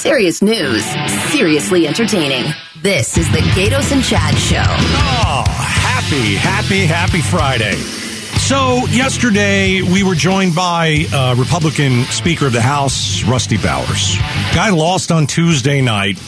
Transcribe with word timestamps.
Serious 0.00 0.40
news, 0.40 0.82
seriously 1.30 1.86
entertaining. 1.86 2.50
This 2.80 3.18
is 3.18 3.30
the 3.32 3.40
Gaydos 3.54 3.92
and 3.92 4.02
Chad 4.02 4.34
Show. 4.38 4.64
Oh, 4.66 5.44
happy, 5.46 6.36
happy, 6.36 6.86
happy 6.86 7.20
Friday. 7.20 7.74
So, 8.38 8.86
yesterday 8.86 9.82
we 9.82 10.02
were 10.02 10.14
joined 10.14 10.54
by 10.54 11.04
uh, 11.12 11.34
Republican 11.38 12.04
Speaker 12.04 12.46
of 12.46 12.54
the 12.54 12.62
House, 12.62 13.24
Rusty 13.24 13.58
Bowers. 13.58 14.16
Guy 14.54 14.70
lost 14.70 15.12
on 15.12 15.26
Tuesday 15.26 15.82
night 15.82 16.18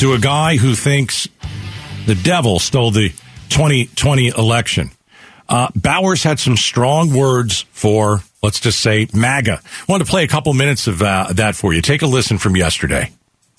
to 0.00 0.12
a 0.12 0.18
guy 0.18 0.58
who 0.58 0.74
thinks 0.74 1.26
the 2.04 2.14
devil 2.14 2.58
stole 2.58 2.90
the 2.90 3.08
2020 3.48 4.28
election. 4.28 4.90
Uh, 5.48 5.68
Bowers 5.74 6.22
had 6.22 6.38
some 6.38 6.58
strong 6.58 7.14
words 7.14 7.62
for, 7.70 8.20
let's 8.42 8.60
just 8.60 8.80
say, 8.80 9.08
MAGA. 9.14 9.58
I 9.64 9.84
wanted 9.88 10.04
to 10.04 10.10
play 10.10 10.22
a 10.22 10.28
couple 10.28 10.52
minutes 10.52 10.86
of 10.86 11.00
uh, 11.00 11.32
that 11.32 11.56
for 11.56 11.72
you. 11.72 11.80
Take 11.80 12.02
a 12.02 12.06
listen 12.06 12.36
from 12.36 12.58
yesterday. 12.58 13.10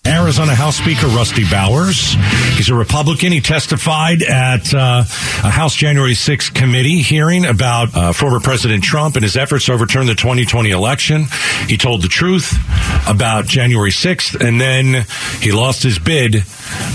Arizona 0.05 0.53
House 0.53 0.77
Speaker 0.77 1.07
Rusty 1.07 1.43
Bowers. 1.49 2.15
He's 2.57 2.69
a 2.69 2.75
Republican. 2.75 3.31
He 3.31 3.39
testified 3.39 4.21
at 4.21 4.73
uh, 4.73 5.03
a 5.43 5.49
House 5.49 5.75
January 5.75 6.11
6th 6.13 6.53
committee 6.53 7.01
hearing 7.01 7.45
about 7.45 7.95
uh, 7.95 8.11
former 8.13 8.41
President 8.41 8.83
Trump 8.83 9.15
and 9.15 9.23
his 9.23 9.37
efforts 9.37 9.65
to 9.65 9.73
overturn 9.73 10.05
the 10.05 10.13
2020 10.15 10.71
election. 10.71 11.25
He 11.67 11.77
told 11.77 12.01
the 12.01 12.09
truth 12.09 12.53
about 13.07 13.45
January 13.45 13.91
6th, 13.91 14.45
and 14.45 14.59
then 14.59 15.05
he 15.39 15.51
lost 15.53 15.83
his 15.83 15.99
bid 15.99 16.43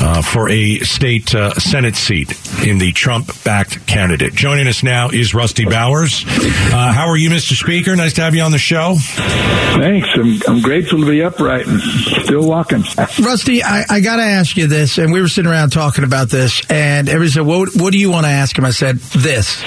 uh, 0.00 0.20
for 0.22 0.50
a 0.50 0.80
state 0.80 1.34
uh, 1.34 1.54
Senate 1.54 1.96
seat 1.96 2.30
in 2.66 2.78
the 2.78 2.92
Trump-backed 2.92 3.86
candidate. 3.86 4.34
Joining 4.34 4.66
us 4.68 4.82
now 4.82 5.08
is 5.08 5.34
Rusty 5.34 5.64
Bowers. 5.64 6.24
Uh, 6.26 6.92
how 6.92 7.08
are 7.08 7.16
you, 7.16 7.30
Mr. 7.30 7.54
Speaker? 7.54 7.96
Nice 7.96 8.12
to 8.14 8.20
have 8.22 8.34
you 8.34 8.42
on 8.42 8.52
the 8.52 8.58
show. 8.58 8.96
Thanks. 8.98 10.08
I'm, 10.14 10.40
I'm 10.46 10.62
grateful 10.62 11.00
to 11.00 11.06
be 11.06 11.22
upright 11.22 11.66
and 11.66 11.80
still 11.80 12.46
walking. 12.46 12.82
Rusty, 12.98 13.62
I, 13.62 13.84
I 13.88 14.00
got 14.00 14.16
to 14.16 14.22
ask 14.22 14.56
you 14.56 14.66
this, 14.66 14.98
and 14.98 15.12
we 15.12 15.20
were 15.20 15.28
sitting 15.28 15.50
around 15.50 15.70
talking 15.70 16.04
about 16.04 16.30
this, 16.30 16.62
and 16.70 17.08
everybody 17.08 17.30
said, 17.30 17.46
what, 17.46 17.70
what 17.74 17.92
do 17.92 17.98
you 17.98 18.10
want 18.10 18.26
to 18.26 18.30
ask 18.30 18.58
him? 18.58 18.64
I 18.64 18.70
said, 18.70 18.98
this. 18.98 19.62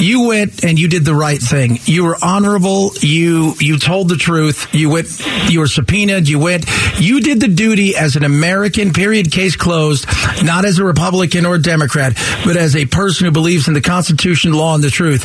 You 0.00 0.26
went 0.26 0.64
and 0.64 0.78
you 0.78 0.88
did 0.88 1.04
the 1.04 1.14
right 1.14 1.40
thing. 1.40 1.78
You 1.84 2.04
were 2.04 2.16
honorable. 2.22 2.92
You 3.00 3.54
you 3.60 3.78
told 3.78 4.08
the 4.08 4.16
truth. 4.16 4.74
You 4.74 4.90
went. 4.90 5.08
You 5.48 5.60
were 5.60 5.66
subpoenaed. 5.66 6.28
You 6.28 6.38
went. 6.38 6.66
You 6.98 7.20
did 7.20 7.40
the 7.40 7.48
duty 7.48 7.96
as 7.96 8.16
an 8.16 8.24
American. 8.24 8.92
Period. 8.92 9.30
Case 9.30 9.54
closed. 9.54 10.06
Not 10.44 10.64
as 10.64 10.78
a 10.78 10.84
Republican 10.84 11.46
or 11.46 11.56
a 11.56 11.62
Democrat, 11.62 12.14
but 12.44 12.56
as 12.56 12.74
a 12.74 12.86
person 12.86 13.26
who 13.26 13.32
believes 13.32 13.68
in 13.68 13.74
the 13.74 13.80
Constitution, 13.80 14.52
law, 14.52 14.74
and 14.74 14.82
the 14.82 14.90
truth. 14.90 15.24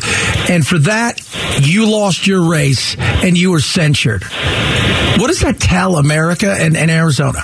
And 0.49 0.65
for 0.65 0.77
that, 0.79 1.21
you 1.61 1.89
lost 1.89 2.27
your 2.27 2.49
race 2.49 2.95
and 2.97 3.37
you 3.37 3.51
were 3.51 3.61
censured. 3.61 4.23
What 5.17 5.27
does 5.27 5.39
that 5.41 5.59
tell 5.59 5.95
America 5.95 6.55
and, 6.57 6.77
and 6.77 6.91
Arizona? 6.91 7.39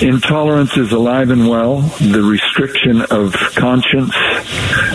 Intolerance 0.00 0.76
is 0.76 0.92
alive 0.92 1.30
and 1.30 1.48
well. 1.48 1.80
The 1.80 2.22
restriction 2.22 3.02
of 3.02 3.32
conscience 3.54 4.12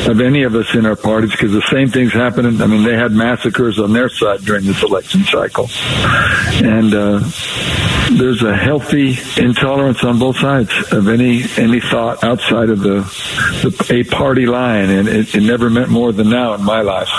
of 0.07 0.21
any 0.21 0.43
of 0.43 0.55
us 0.55 0.73
in 0.75 0.85
our 0.85 0.95
parties, 0.95 1.31
because 1.31 1.51
the 1.51 1.65
same 1.71 1.89
things 1.89 2.13
happened. 2.13 2.61
I 2.61 2.67
mean, 2.67 2.83
they 2.83 2.95
had 2.95 3.11
massacres 3.11 3.79
on 3.79 3.93
their 3.93 4.09
side 4.09 4.41
during 4.41 4.65
this 4.65 4.81
election 4.83 5.23
cycle. 5.23 5.69
And, 6.63 6.93
uh, 6.93 7.21
there's 8.17 8.43
a 8.43 8.55
healthy 8.55 9.17
intolerance 9.37 10.03
on 10.03 10.19
both 10.19 10.37
sides 10.37 10.71
of 10.91 11.07
any 11.07 11.43
any 11.57 11.79
thought 11.79 12.23
outside 12.23 12.69
of 12.69 12.79
the, 12.79 13.01
the 13.63 13.87
a 13.89 14.03
party 14.03 14.45
line, 14.45 14.89
and 14.89 15.07
it, 15.07 15.33
it, 15.33 15.41
never 15.41 15.69
meant 15.69 15.89
more 15.89 16.11
than 16.11 16.29
now 16.29 16.53
in 16.53 16.63
my 16.63 16.81
life. 16.81 17.09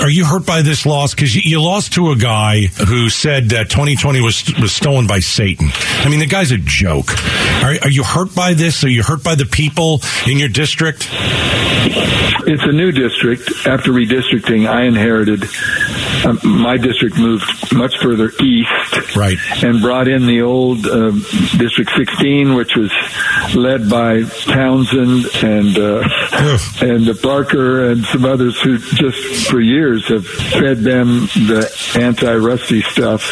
Are 0.00 0.10
you 0.10 0.24
hurt 0.24 0.46
by 0.46 0.62
this 0.62 0.86
loss? 0.86 1.14
Because 1.14 1.34
you, 1.34 1.42
you, 1.44 1.62
lost 1.62 1.94
to 1.94 2.10
a 2.10 2.16
guy 2.16 2.66
who 2.86 3.08
said 3.08 3.50
that 3.50 3.70
2020 3.70 4.20
was 4.20 4.52
was 4.60 4.72
stolen 4.72 5.06
by 5.06 5.20
Satan. 5.20 5.68
I 5.72 6.08
mean, 6.08 6.20
the 6.20 6.26
guy's 6.26 6.52
a 6.52 6.58
joke. 6.58 7.10
Are, 7.62 7.74
are 7.82 7.90
you 7.90 8.04
hurt 8.04 8.34
by 8.34 8.54
this? 8.54 8.84
Are 8.84 8.88
you 8.88 9.02
hurt 9.02 9.22
by 9.22 9.34
the 9.34 9.46
people 9.46 10.00
in 10.26 10.38
your 10.38 10.48
district? 10.48 11.08
It's 12.48 12.62
a 12.62 12.72
new 12.72 12.92
district. 12.92 13.66
After 13.66 13.90
redistricting, 13.90 14.68
I 14.68 14.84
inherited 14.84 15.44
um, 16.26 16.40
my 16.44 16.76
district 16.76 17.18
moved 17.18 17.44
much 17.72 17.94
further 17.98 18.32
east, 18.42 19.16
right, 19.16 19.36
and 19.62 19.80
brought 19.80 20.08
in 20.08 20.26
the 20.26 20.42
old 20.42 20.86
uh, 20.86 21.12
District 21.56 21.90
16, 21.96 22.54
which 22.54 22.74
was 22.74 22.92
led 23.54 23.88
by 23.88 24.22
Townsend 24.22 25.26
and 25.42 25.78
uh, 25.78 26.08
and 26.80 27.20
Parker 27.20 27.90
and 27.90 28.04
some 28.06 28.24
others 28.24 28.60
who 28.60 28.78
just 28.78 29.48
for 29.48 29.60
years 29.60 30.08
have 30.08 30.26
fed 30.26 30.78
them 30.78 31.26
the 31.46 31.70
anti-Rusty 31.98 32.82
stuff. 32.82 33.22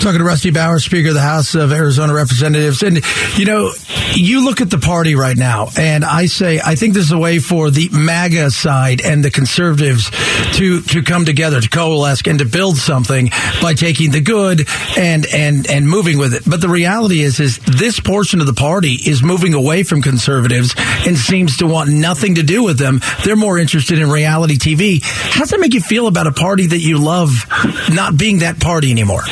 Talking 0.00 0.18
to 0.18 0.24
Rusty 0.24 0.50
Bowers, 0.50 0.84
Speaker 0.84 1.08
of 1.08 1.14
the 1.14 1.20
House 1.20 1.54
of 1.54 1.72
Arizona 1.72 2.12
Representatives, 2.14 2.82
and 2.82 3.00
you 3.36 3.44
know, 3.46 3.72
you 4.14 4.44
look 4.44 4.60
at 4.60 4.70
the 4.70 4.78
party 4.78 5.14
right 5.14 5.36
now, 5.36 5.68
and 5.76 6.04
I 6.04 6.26
say 6.26 6.60
I 6.64 6.74
think 6.74 6.94
this 6.94 7.04
is 7.04 7.12
a 7.12 7.18
way 7.18 7.38
for 7.38 7.57
the 7.66 7.88
MAGA 7.92 8.50
side 8.50 9.00
and 9.04 9.24
the 9.24 9.30
conservatives 9.30 10.10
to 10.56 10.80
to 10.82 11.02
come 11.02 11.24
together 11.24 11.60
to 11.60 11.68
coalesce 11.68 12.22
and 12.26 12.38
to 12.38 12.44
build 12.44 12.76
something 12.76 13.30
by 13.60 13.74
taking 13.74 14.10
the 14.10 14.20
good 14.20 14.66
and 14.96 15.26
and 15.26 15.68
and 15.68 15.88
moving 15.88 16.18
with 16.18 16.34
it. 16.34 16.42
But 16.46 16.60
the 16.60 16.68
reality 16.68 17.20
is, 17.20 17.40
is 17.40 17.58
this 17.58 18.00
portion 18.00 18.40
of 18.40 18.46
the 18.46 18.54
party 18.54 18.92
is 18.92 19.22
moving 19.22 19.54
away 19.54 19.82
from 19.82 20.02
conservatives 20.02 20.74
and 21.06 21.16
seems 21.16 21.58
to 21.58 21.66
want 21.66 21.90
nothing 21.90 22.36
to 22.36 22.42
do 22.42 22.62
with 22.62 22.78
them. 22.78 23.00
They're 23.24 23.36
more 23.36 23.58
interested 23.58 23.98
in 23.98 24.08
reality 24.10 24.56
TV. 24.56 25.02
How 25.02 25.40
does 25.40 25.50
that 25.50 25.60
make 25.60 25.74
you 25.74 25.80
feel 25.80 26.06
about 26.06 26.26
a 26.26 26.32
party 26.32 26.66
that 26.68 26.80
you 26.80 26.98
love 26.98 27.46
not 27.90 28.16
being 28.16 28.38
that 28.40 28.60
party 28.60 28.90
anymore? 28.90 29.22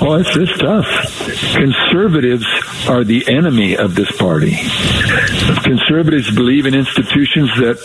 Well, 0.00 0.16
it's 0.16 0.34
just 0.34 0.60
tough. 0.60 0.84
Conservatives 1.54 2.46
are 2.88 3.04
the 3.04 3.24
enemy 3.28 3.76
of 3.76 3.94
this 3.94 4.10
party. 4.16 4.56
Conservatives 5.62 6.34
believe 6.34 6.66
in 6.66 6.74
institutions 6.74 7.23
that 7.32 7.78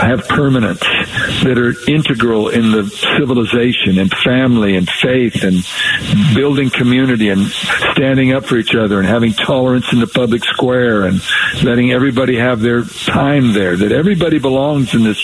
have 0.00 0.28
permanence, 0.28 0.80
that 1.42 1.58
are 1.58 1.74
integral 1.90 2.48
in 2.48 2.72
the 2.72 2.84
civilization 3.18 3.98
and 3.98 4.10
family 4.10 4.76
and 4.76 4.88
faith 4.88 5.42
and 5.42 5.64
building 6.34 6.70
community 6.70 7.28
and 7.28 7.46
standing 7.92 8.32
up 8.32 8.44
for 8.44 8.56
each 8.56 8.74
other 8.74 8.98
and 8.98 9.06
having 9.06 9.32
tolerance 9.32 9.92
in 9.92 10.00
the 10.00 10.06
public 10.06 10.44
square 10.44 11.02
and 11.02 11.20
letting 11.62 11.92
everybody 11.92 12.36
have 12.36 12.60
their 12.60 12.84
time 12.84 13.52
there, 13.52 13.76
that 13.76 13.92
everybody 13.92 14.38
belongs 14.38 14.94
in 14.94 15.04
this, 15.04 15.18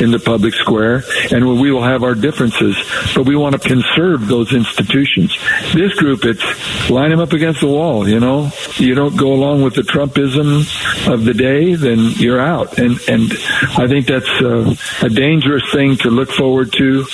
in 0.00 0.10
the 0.10 0.18
public 0.18 0.54
square 0.54 1.02
and 1.30 1.60
we 1.60 1.70
will 1.70 1.82
have 1.82 2.02
our 2.02 2.14
differences, 2.14 2.76
but 3.14 3.24
we 3.24 3.36
want 3.36 3.60
to 3.60 3.68
conserve 3.68 4.26
those 4.26 4.52
institutions. 4.52 5.36
This 5.74 5.94
group, 5.94 6.24
it's 6.24 6.90
line 6.90 7.10
them 7.10 7.20
up 7.20 7.32
against 7.32 7.60
the 7.60 7.68
wall, 7.68 8.08
you 8.08 8.20
know? 8.20 8.50
You 8.76 8.94
don't 8.94 9.16
go 9.16 9.32
along 9.32 9.62
with 9.62 9.74
the 9.74 9.82
Trumpism 9.82 10.64
of 11.12 11.24
the 11.24 11.34
day, 11.34 11.74
then 11.74 11.98
you're 12.16 12.40
out. 12.40 12.78
And, 12.78 12.98
and 13.08 13.32
I 13.76 13.86
think 13.86 14.06
that's 14.06 14.30
uh, 14.40 14.74
a 15.02 15.08
dangerous 15.08 15.64
thing 15.72 15.96
to 15.98 16.10
look 16.10 16.30
forward 16.30 16.72
to. 16.74 17.04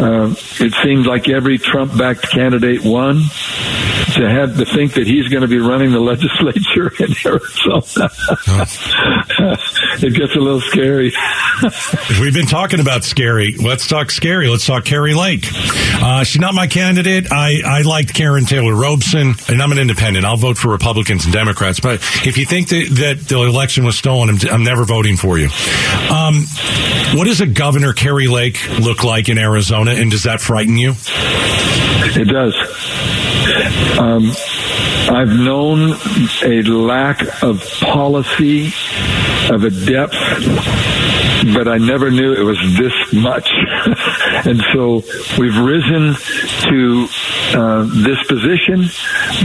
Uh, 0.00 0.34
it 0.60 0.74
seems 0.82 1.06
like 1.06 1.28
every 1.28 1.58
Trump 1.58 1.96
backed 1.96 2.30
candidate 2.30 2.84
won 2.84 3.22
to 4.14 4.28
have 4.28 4.56
to 4.56 4.64
think 4.64 4.94
that 4.94 5.06
he's 5.06 5.28
going 5.28 5.42
to 5.42 5.48
be 5.48 5.58
running 5.58 5.92
the 5.92 6.00
legislature 6.12 6.92
in 6.98 7.14
Arizona. 7.24 8.10
it 10.02 10.14
gets 10.14 10.34
a 10.34 10.38
little 10.38 10.60
scary. 10.60 11.12
We've 12.20 12.34
been 12.34 12.46
talking 12.46 12.80
about 12.80 13.04
scary. 13.04 13.54
Let's 13.56 13.86
talk 13.86 14.10
scary. 14.10 14.48
Let's 14.48 14.66
talk 14.66 14.84
Kari 14.84 15.14
Lake. 15.14 15.46
Uh, 15.50 16.24
she's 16.24 16.40
not 16.40 16.54
my 16.54 16.66
candidate. 16.66 17.30
I, 17.30 17.60
I 17.64 17.82
liked 17.82 18.14
Karen 18.14 18.44
Taylor 18.44 18.74
Robson, 18.74 19.34
and 19.48 19.62
I'm 19.62 19.72
an 19.72 19.78
independent. 19.78 20.24
I'll 20.24 20.36
vote 20.36 20.58
for 20.58 20.70
Republicans 20.70 21.24
and 21.24 21.32
Democrats. 21.32 21.80
But 21.80 22.00
if 22.26 22.36
you 22.36 22.46
think 22.46 22.68
that, 22.68 22.88
that 22.90 23.28
the 23.28 23.42
election 23.42 23.84
was 23.84 23.96
stolen, 23.96 24.30
I'm, 24.30 24.38
I'm 24.50 24.64
never 24.64 24.84
voting 24.84 25.16
for 25.16 25.38
you. 25.38 25.48
Um, 26.10 26.44
what 27.14 27.24
does 27.24 27.40
a 27.40 27.46
Governor 27.46 27.92
Kari 27.92 28.28
Lake 28.28 28.58
look 28.80 29.04
like 29.04 29.28
in 29.28 29.38
Arizona, 29.38 29.92
and 29.92 30.10
does 30.10 30.24
that 30.24 30.40
frighten 30.40 30.76
you? 30.76 30.94
It 32.14 32.28
does. 32.28 32.54
Um, 34.02 34.32
I've 35.14 35.28
known 35.28 35.92
a 36.42 36.62
lack 36.62 37.22
of 37.40 37.62
policy, 37.80 38.72
of 39.48 39.62
a 39.62 39.70
depth, 39.70 40.14
but 41.44 41.66
I 41.66 41.78
never 41.78 42.10
knew 42.10 42.32
it 42.32 42.42
was 42.42 42.58
this 42.78 43.12
much. 43.12 43.48
and 44.46 44.62
so 44.72 45.02
we've 45.38 45.56
risen 45.58 46.14
to 46.68 47.08
uh, 47.54 47.82
this 48.04 48.22
position 48.26 48.86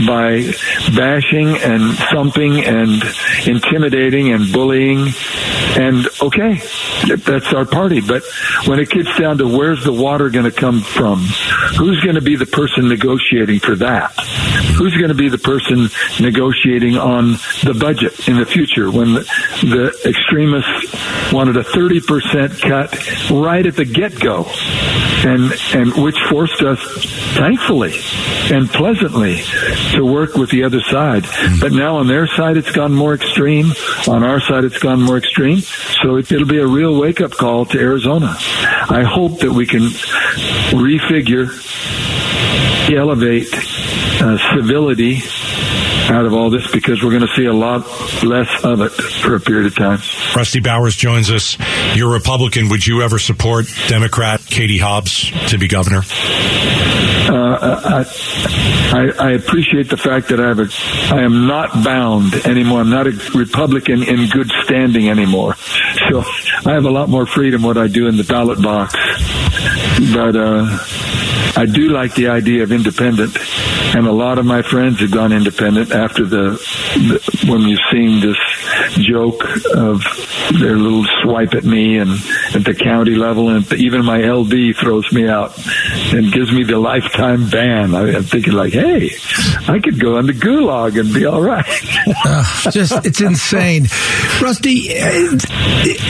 by 0.06 0.52
bashing 0.96 1.56
and 1.56 1.96
thumping 2.10 2.64
and 2.64 3.02
intimidating 3.46 4.32
and 4.32 4.52
bullying. 4.52 5.08
And 5.76 6.06
okay, 6.22 6.60
that's 7.16 7.52
our 7.52 7.64
party. 7.64 8.00
But 8.00 8.22
when 8.66 8.78
it 8.78 8.90
gets 8.90 9.16
down 9.18 9.38
to 9.38 9.48
where's 9.48 9.84
the 9.84 9.92
water 9.92 10.30
going 10.30 10.50
to 10.50 10.52
come 10.52 10.80
from, 10.80 11.18
who's 11.76 12.00
going 12.02 12.14
to 12.14 12.20
be 12.20 12.36
the 12.36 12.46
person 12.46 12.88
negotiating 12.88 13.60
for 13.60 13.76
that? 13.76 14.12
Who's 14.76 14.94
going 14.94 15.08
to 15.08 15.14
be 15.14 15.28
the 15.28 15.38
person 15.38 15.88
negotiating 16.20 16.96
on 16.96 17.32
the 17.64 17.76
budget 17.78 18.28
in 18.28 18.36
the 18.36 18.46
future 18.46 18.90
when 18.90 19.14
the, 19.14 19.20
the 19.62 20.08
extremists 20.08 21.32
wanted 21.32 21.56
a 21.56 21.64
30% 21.88 22.60
cut 22.60 23.30
right 23.30 23.64
at 23.64 23.76
the 23.76 23.84
get 23.84 24.18
go? 24.20 24.46
And, 25.24 25.52
and 25.74 26.04
which 26.04 26.16
forced 26.30 26.62
us, 26.62 26.78
thankfully, 27.34 27.92
and 28.52 28.68
pleasantly 28.68 29.42
to 29.92 30.04
work 30.04 30.34
with 30.34 30.50
the 30.50 30.62
other 30.64 30.80
side. 30.80 31.24
But 31.60 31.72
now 31.72 31.96
on 31.96 32.06
their 32.06 32.26
side, 32.28 32.56
it's 32.56 32.70
gone 32.70 32.94
more 32.94 33.14
extreme. 33.14 33.72
On 34.06 34.22
our 34.22 34.40
side, 34.40 34.64
it's 34.64 34.78
gone 34.78 35.02
more 35.02 35.18
extreme. 35.18 35.58
So 36.02 36.16
it, 36.16 36.30
it'll 36.30 36.46
be 36.46 36.58
a 36.58 36.66
real 36.66 36.98
wake 36.98 37.20
up 37.20 37.32
call 37.32 37.66
to 37.66 37.78
Arizona. 37.78 38.36
I 38.38 39.02
hope 39.02 39.40
that 39.40 39.52
we 39.52 39.66
can 39.66 39.88
refigure, 40.70 41.48
elevate 42.94 43.48
uh, 44.22 44.38
civility 44.54 45.20
out 46.08 46.24
of 46.24 46.32
all 46.32 46.50
this 46.50 46.70
because 46.70 47.02
we're 47.02 47.10
going 47.10 47.26
to 47.26 47.34
see 47.36 47.44
a 47.44 47.52
lot 47.52 47.86
less 48.22 48.64
of 48.64 48.80
it 48.80 48.90
for 48.90 49.34
a 49.34 49.40
period 49.40 49.66
of 49.66 49.76
time. 49.76 49.98
Rusty 50.34 50.60
Bowers 50.60 50.96
joins 50.96 51.30
us. 51.30 51.56
You're 51.94 52.10
a 52.10 52.12
Republican. 52.12 52.68
Would 52.70 52.86
you 52.86 53.02
ever 53.02 53.18
support 53.18 53.66
Democrat 53.88 54.44
Katie 54.46 54.78
Hobbs 54.78 55.30
to 55.50 55.58
be 55.58 55.68
governor? 55.68 56.02
Uh, 57.28 58.04
I, 58.90 59.12
I, 59.18 59.26
I 59.26 59.30
appreciate 59.32 59.90
the 59.90 59.98
fact 59.98 60.28
that 60.28 60.40
I 60.40 60.48
have 60.48 60.60
a, 60.60 60.68
I 61.14 61.22
am 61.22 61.46
not 61.46 61.84
bound 61.84 62.34
anymore. 62.46 62.80
I'm 62.80 62.90
not 62.90 63.06
a 63.06 63.10
Republican 63.34 64.02
in 64.02 64.30
good 64.30 64.50
standing 64.64 65.10
anymore. 65.10 65.56
So 66.08 66.22
I 66.64 66.72
have 66.72 66.86
a 66.86 66.90
lot 66.90 67.10
more 67.10 67.26
freedom 67.26 67.62
what 67.62 67.76
I 67.76 67.86
do 67.88 68.08
in 68.08 68.16
the 68.16 68.24
ballot 68.24 68.62
box. 68.62 68.94
But 70.14 70.36
uh, 70.36 70.78
I 71.56 71.66
do 71.66 71.88
like 71.90 72.14
the 72.14 72.28
idea 72.28 72.62
of 72.62 72.72
independent, 72.72 73.36
and 73.94 74.06
a 74.06 74.12
lot 74.12 74.38
of 74.38 74.46
my 74.46 74.62
friends 74.62 75.00
have 75.00 75.10
gone 75.10 75.32
independent 75.32 75.92
after 75.92 76.24
the, 76.24 76.50
the 76.94 77.46
when 77.48 77.62
you've 77.62 77.80
seen 77.90 78.20
this 78.20 78.36
joke 78.96 79.42
of 79.74 80.02
their 80.60 80.76
little 80.76 81.04
swipe 81.22 81.54
at 81.54 81.64
me 81.64 81.98
and 81.98 82.10
at 82.54 82.64
the 82.64 82.74
county 82.74 83.14
level, 83.14 83.48
and 83.50 83.70
even 83.74 84.04
my 84.04 84.22
LD 84.22 84.76
throws 84.76 85.10
me 85.12 85.28
out 85.28 85.56
and 86.12 86.32
gives 86.32 86.52
me 86.52 86.64
the 86.64 86.78
lifetime 86.78 87.48
ban. 87.48 87.94
I, 87.94 88.14
am 88.14 88.24
thinking 88.24 88.52
like, 88.52 88.72
hey, 88.72 89.10
I 89.66 89.78
could 89.78 89.98
go 89.98 90.18
on 90.18 90.26
the 90.26 90.32
gulag 90.32 90.98
and 90.98 91.12
be 91.12 91.24
all 91.24 91.40
right. 91.40 91.66
uh, 92.24 92.44
just 92.70 93.06
it's 93.06 93.20
insane, 93.20 93.86
Rusty. 94.40 94.98
Uh, 94.98 95.38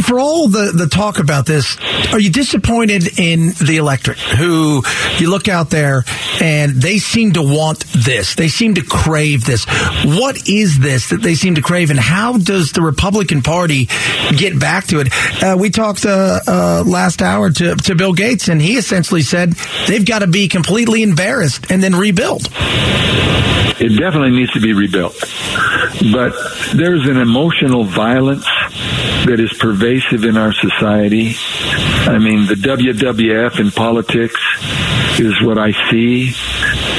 for 0.03 0.19
all 0.19 0.49
the 0.49 0.73
the 0.75 0.89
talk 0.91 1.19
about 1.19 1.47
this, 1.47 1.77
are 2.13 2.21
you 2.21 2.31
disappointed 2.31 3.19
in 3.19 3.49
the 3.65 3.77
electorate 3.79 4.19
who 4.19 4.83
you 5.19 5.31
look 5.31 5.49
out 5.49 5.71
there 5.71 6.05
and 6.41 6.73
they 6.73 6.99
seem 6.99 7.33
to 7.33 7.43
want 7.43 7.68
this. 7.77 8.35
They 8.35 8.49
seem 8.49 8.75
to 8.75 8.83
crave 8.83 9.45
this. 9.45 9.67
What 10.05 10.49
is 10.49 10.79
this 10.79 11.11
that 11.11 11.23
they 11.23 11.35
seem 11.35 11.57
to 11.57 11.63
crave, 11.63 11.91
and 11.91 11.99
how 11.99 12.39
does 12.39 12.73
the 12.73 12.83
Republican 12.83 13.43
Party 13.43 13.89
get 14.37 14.59
back 14.59 14.87
to 14.89 15.01
it? 15.01 15.09
Uh, 15.43 15.57
we 15.59 15.71
talked 15.71 16.07
uh, 16.07 16.41
uh, 16.47 16.85
last 16.87 17.23
hour 17.23 17.51
to, 17.51 17.77
to 17.77 17.95
Bill 17.95 18.13
Gates, 18.13 18.49
and 18.49 18.61
he 18.61 18.77
essentially 18.77 19.23
said 19.23 19.53
they've 19.87 20.07
got 20.07 20.21
to 20.21 20.27
be 20.27 20.49
completely 20.49 21.03
embarrassed 21.03 21.71
and 21.71 21.83
then 21.83 21.95
rebuild. 21.95 22.49
It 23.81 23.97
definitely 23.97 24.31
needs 24.31 24.53
to 24.53 24.61
be 24.61 24.73
rebuilt. 24.73 25.15
But 26.13 26.33
there's 26.75 27.07
an 27.07 27.17
emotional 27.17 27.85
violence 27.85 28.45
that 29.27 29.39
is 29.39 29.53
pervasive 29.59 30.25
in 30.25 30.37
our 30.37 30.53
society. 30.53 31.35
I 32.07 32.19
mean, 32.19 32.47
the 32.47 32.55
WWF 32.55 33.61
in 33.61 33.71
politics 33.71 34.41
is 35.21 35.41
what 35.43 35.59
I 35.59 35.73
see. 35.91 36.33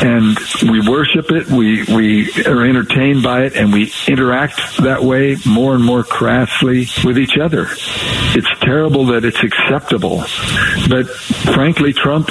And 0.02 0.38
we 0.64 0.88
worship 0.88 1.32
it, 1.32 1.48
we, 1.48 1.84
we 1.84 2.32
are 2.46 2.64
entertained 2.64 3.24
by 3.24 3.44
it, 3.44 3.56
and 3.56 3.74
we 3.74 3.92
interact 4.08 4.78
that 4.78 5.04
way 5.04 5.36
more 5.46 5.76
and 5.76 5.84
more 5.84 6.04
crassly 6.04 6.88
with 7.04 7.18
each 7.18 7.38
other. 7.38 7.68
It's 7.70 8.60
terrible 8.62 9.08
that 9.08 9.26
it's 9.26 9.44
acceptable. 9.44 10.24
But 10.88 11.10
frankly, 11.10 11.94
Trump 11.94 12.30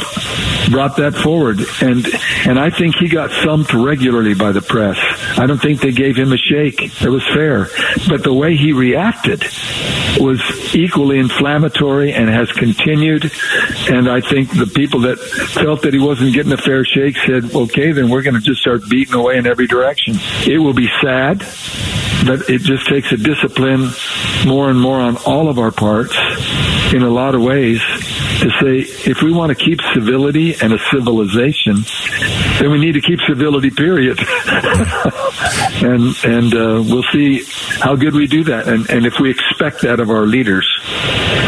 brought 0.71 0.97
that 0.97 1.15
forward. 1.15 1.61
And, 1.83 2.07
and 2.47 2.59
I 2.59 2.71
think 2.71 2.97
he 2.97 3.09
got 3.09 3.31
thumped 3.31 3.75
regularly 3.75 4.35
by 4.35 4.53
the 4.53 4.63
press. 4.63 4.99
I 5.39 5.47
don't 5.47 5.61
think 5.61 5.81
they 5.81 5.93
gave 5.93 6.17
him 6.17 6.33
a 6.33 6.39
shake. 6.39 7.03
It 7.03 7.09
was 7.09 7.27
fair. 7.29 7.69
But 8.09 8.23
the 8.23 8.33
way 8.33 8.57
he 8.57 8.73
reacted 8.73 9.45
was 10.19 10.41
equally 10.75 11.19
inflammatory 11.19 12.13
and 12.13 12.29
has 12.29 12.51
continued. 12.53 13.31
And 13.91 14.09
I 14.09 14.21
think 14.21 14.51
the 14.51 14.67
people 14.67 15.01
that 15.01 15.19
felt 15.19 15.83
that 15.83 15.93
he 15.93 16.01
wasn't 16.01 16.35
getting 16.35 16.53
a 16.53 16.57
fair 16.57 16.85
shake 16.85 17.17
said, 17.27 17.53
okay, 17.65 17.93
then 17.93 18.09
we're 18.09 18.23
going 18.23 18.35
to 18.35 18.41
just 18.41 18.61
start 18.61 18.83
beating 18.89 19.15
away 19.15 19.39
in 19.39 19.47
every 19.47 19.67
direction. 19.67 20.15
It 20.47 20.59
will 20.59 20.73
be 20.73 20.89
sad, 21.01 21.39
but 22.27 22.49
it 22.49 22.63
just 22.63 22.89
takes 22.89 23.13
a 23.13 23.17
discipline 23.17 23.91
more 24.47 24.71
and 24.71 24.81
more 24.81 24.99
on 24.99 25.17
all 25.27 25.49
of 25.49 25.59
our 25.59 25.71
parts 25.71 26.17
in 26.93 27.03
a 27.03 27.11
lot 27.11 27.35
of 27.35 27.43
ways 27.43 27.81
to 28.41 28.51
say 28.61 28.79
if 29.11 29.23
we 29.23 29.33
want 29.33 29.51
to 29.51 29.65
keep 29.65 29.81
civility 29.95 30.55
and 30.61 30.73
a 30.73 30.79
civilization, 30.91 31.85
then 32.59 32.71
we 32.71 32.79
need 32.79 32.93
to 32.93 33.01
keep 33.01 33.21
civility. 33.27 33.71
Period. 33.71 34.19
and 35.83 36.15
and 36.25 36.55
uh, 36.55 36.83
we'll 36.87 37.05
see 37.13 37.45
how 37.81 37.97
good 37.97 38.15
we 38.15 38.27
do 38.27 38.45
that, 38.45 38.69
and 38.69 38.89
and 38.91 39.07
if 39.07 39.19
we 39.21 39.31
expect 39.31 39.83
that 39.83 40.01
of 40.01 40.11
our 40.11 40.27
leaders, 40.27 40.67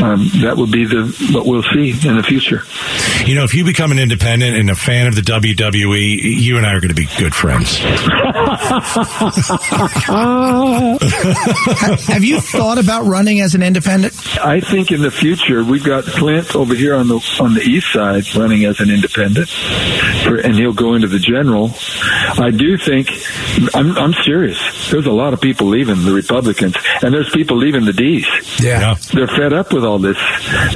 um, 0.02 0.30
that 0.42 0.56
will 0.56 0.70
be 0.70 0.84
the 0.84 1.04
what 1.32 1.46
we'll 1.46 1.62
see 1.74 1.90
in 2.06 2.16
the 2.16 2.22
future. 2.22 2.62
You 3.26 3.34
know, 3.34 3.44
if 3.44 3.54
you 3.54 3.64
become 3.64 3.92
an 3.92 3.98
independent 3.98 4.56
and 4.56 4.70
a 4.70 4.74
fan 4.74 5.06
of 5.06 5.14
the 5.14 5.20
WWE, 5.22 6.20
you 6.22 6.56
and 6.56 6.66
I 6.66 6.74
are 6.74 6.80
going 6.80 6.88
to 6.88 6.94
be 6.94 7.08
good 7.18 7.34
friends. 7.34 7.78
Have 12.06 12.24
you 12.24 12.40
thought 12.40 12.78
about 12.78 13.04
running 13.04 13.40
as 13.40 13.54
an 13.54 13.62
independent? 13.62 14.14
I 14.38 14.60
think 14.60 14.90
in 14.90 15.02
the 15.02 15.10
future 15.10 15.62
we've 15.64 15.84
got 15.84 16.04
Clint 16.04 16.54
over 16.54 16.74
here 16.74 16.94
on 16.94 17.08
the 17.08 17.20
on 17.40 17.54
the 17.54 17.62
east 17.62 17.92
side 17.92 18.24
running 18.34 18.64
as 18.64 18.80
an 18.80 18.90
independent, 18.90 19.48
for, 20.24 20.36
and 20.36 20.54
he'll 20.54 20.72
go 20.72 20.94
into 21.00 21.08
the 21.08 21.18
general. 21.18 21.70
I 22.38 22.50
do 22.50 22.76
think 22.76 23.08
I'm, 23.74 23.96
I'm 23.96 24.12
serious. 24.12 24.58
There's 24.90 25.06
a 25.06 25.12
lot 25.12 25.32
of 25.32 25.40
people 25.40 25.68
leaving 25.68 26.04
the 26.04 26.12
Republicans, 26.12 26.76
and 27.02 27.14
there's 27.14 27.30
people 27.30 27.56
leaving 27.56 27.86
the 27.86 27.92
D's. 27.92 28.26
Yeah, 28.60 28.96
they're 29.12 29.26
fed 29.26 29.52
up 29.52 29.72
with 29.72 29.84
all 29.84 29.98
this. 29.98 30.18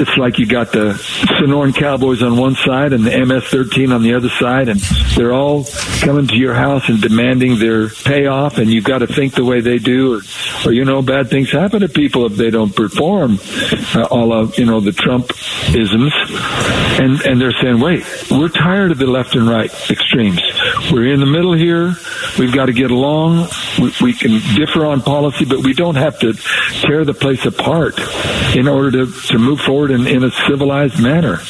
It's 0.01 0.17
like 0.17 0.39
you 0.39 0.47
got 0.47 0.73
the 0.73 0.95
Sonoran 1.39 1.75
Cowboys 1.75 2.23
on 2.23 2.39
one 2.39 2.55
side 2.55 2.93
and 2.93 3.05
the 3.05 3.11
MS-13 3.11 3.95
on 3.95 4.03
the 4.03 4.15
other 4.15 4.31
side, 4.31 4.69
and 4.69 4.81
they're 5.15 5.35
all 5.35 5.67
coming 6.01 6.27
to 6.29 6.37
your 6.37 6.55
house 6.55 6.89
and 6.89 7.01
demanding 7.01 7.59
their 7.59 7.89
payoff, 7.89 8.57
and 8.59 8.71
you've 8.71 8.85
got 8.85 8.99
to 8.99 9.07
think 9.07 9.35
the 9.35 9.45
way 9.45 9.61
they 9.61 9.79
do, 9.79 10.15
or, 10.15 10.21
or 10.67 10.73
you 10.73 10.85
know, 10.85 11.03
bad 11.03 11.29
things 11.29 11.51
happen 11.51 11.81
to 11.81 11.89
people 11.89 12.25
if 12.25 12.37
they 12.37 12.51
don't 12.51 12.75
perform. 12.75 13.39
Uh, 13.95 14.05
all 14.11 14.33
of 14.33 14.59
you 14.59 14.65
know 14.65 14.81
the 14.81 14.93
Trump 14.93 15.31
isms, 15.75 16.13
and 16.99 17.21
and 17.23 17.41
they're 17.41 17.53
saying, 17.61 17.81
wait, 17.81 18.05
we're 18.31 18.49
tired 18.49 18.91
of 18.91 18.99
the 18.99 19.07
left 19.07 19.35
and 19.35 19.49
right 19.49 19.71
extremes. 20.15 20.93
We're 20.93 21.13
in 21.13 21.21
the 21.21 21.27
middle 21.27 21.55
here. 21.55 21.95
We've 22.39 22.53
got 22.53 22.67
to 22.67 22.73
get 22.73 22.91
along. 22.91 23.49
We, 23.79 23.93
we 24.01 24.13
can 24.13 24.41
differ 24.55 24.87
on 24.87 25.03
policy, 25.03 25.45
but 25.45 25.61
we 25.61 25.75
don't 25.75 25.97
have 25.97 26.19
to 26.21 26.35
tear 26.83 27.05
the 27.05 27.15
place 27.15 27.45
apart 27.45 27.99
in 28.55 28.69
order 28.69 29.07
to, 29.07 29.13
to 29.29 29.39
move 29.39 29.61
forward 29.61 29.91
in, 29.91 30.07
in 30.07 30.25
a 30.25 30.31
civilized 30.31 31.03
manner. 31.03 31.41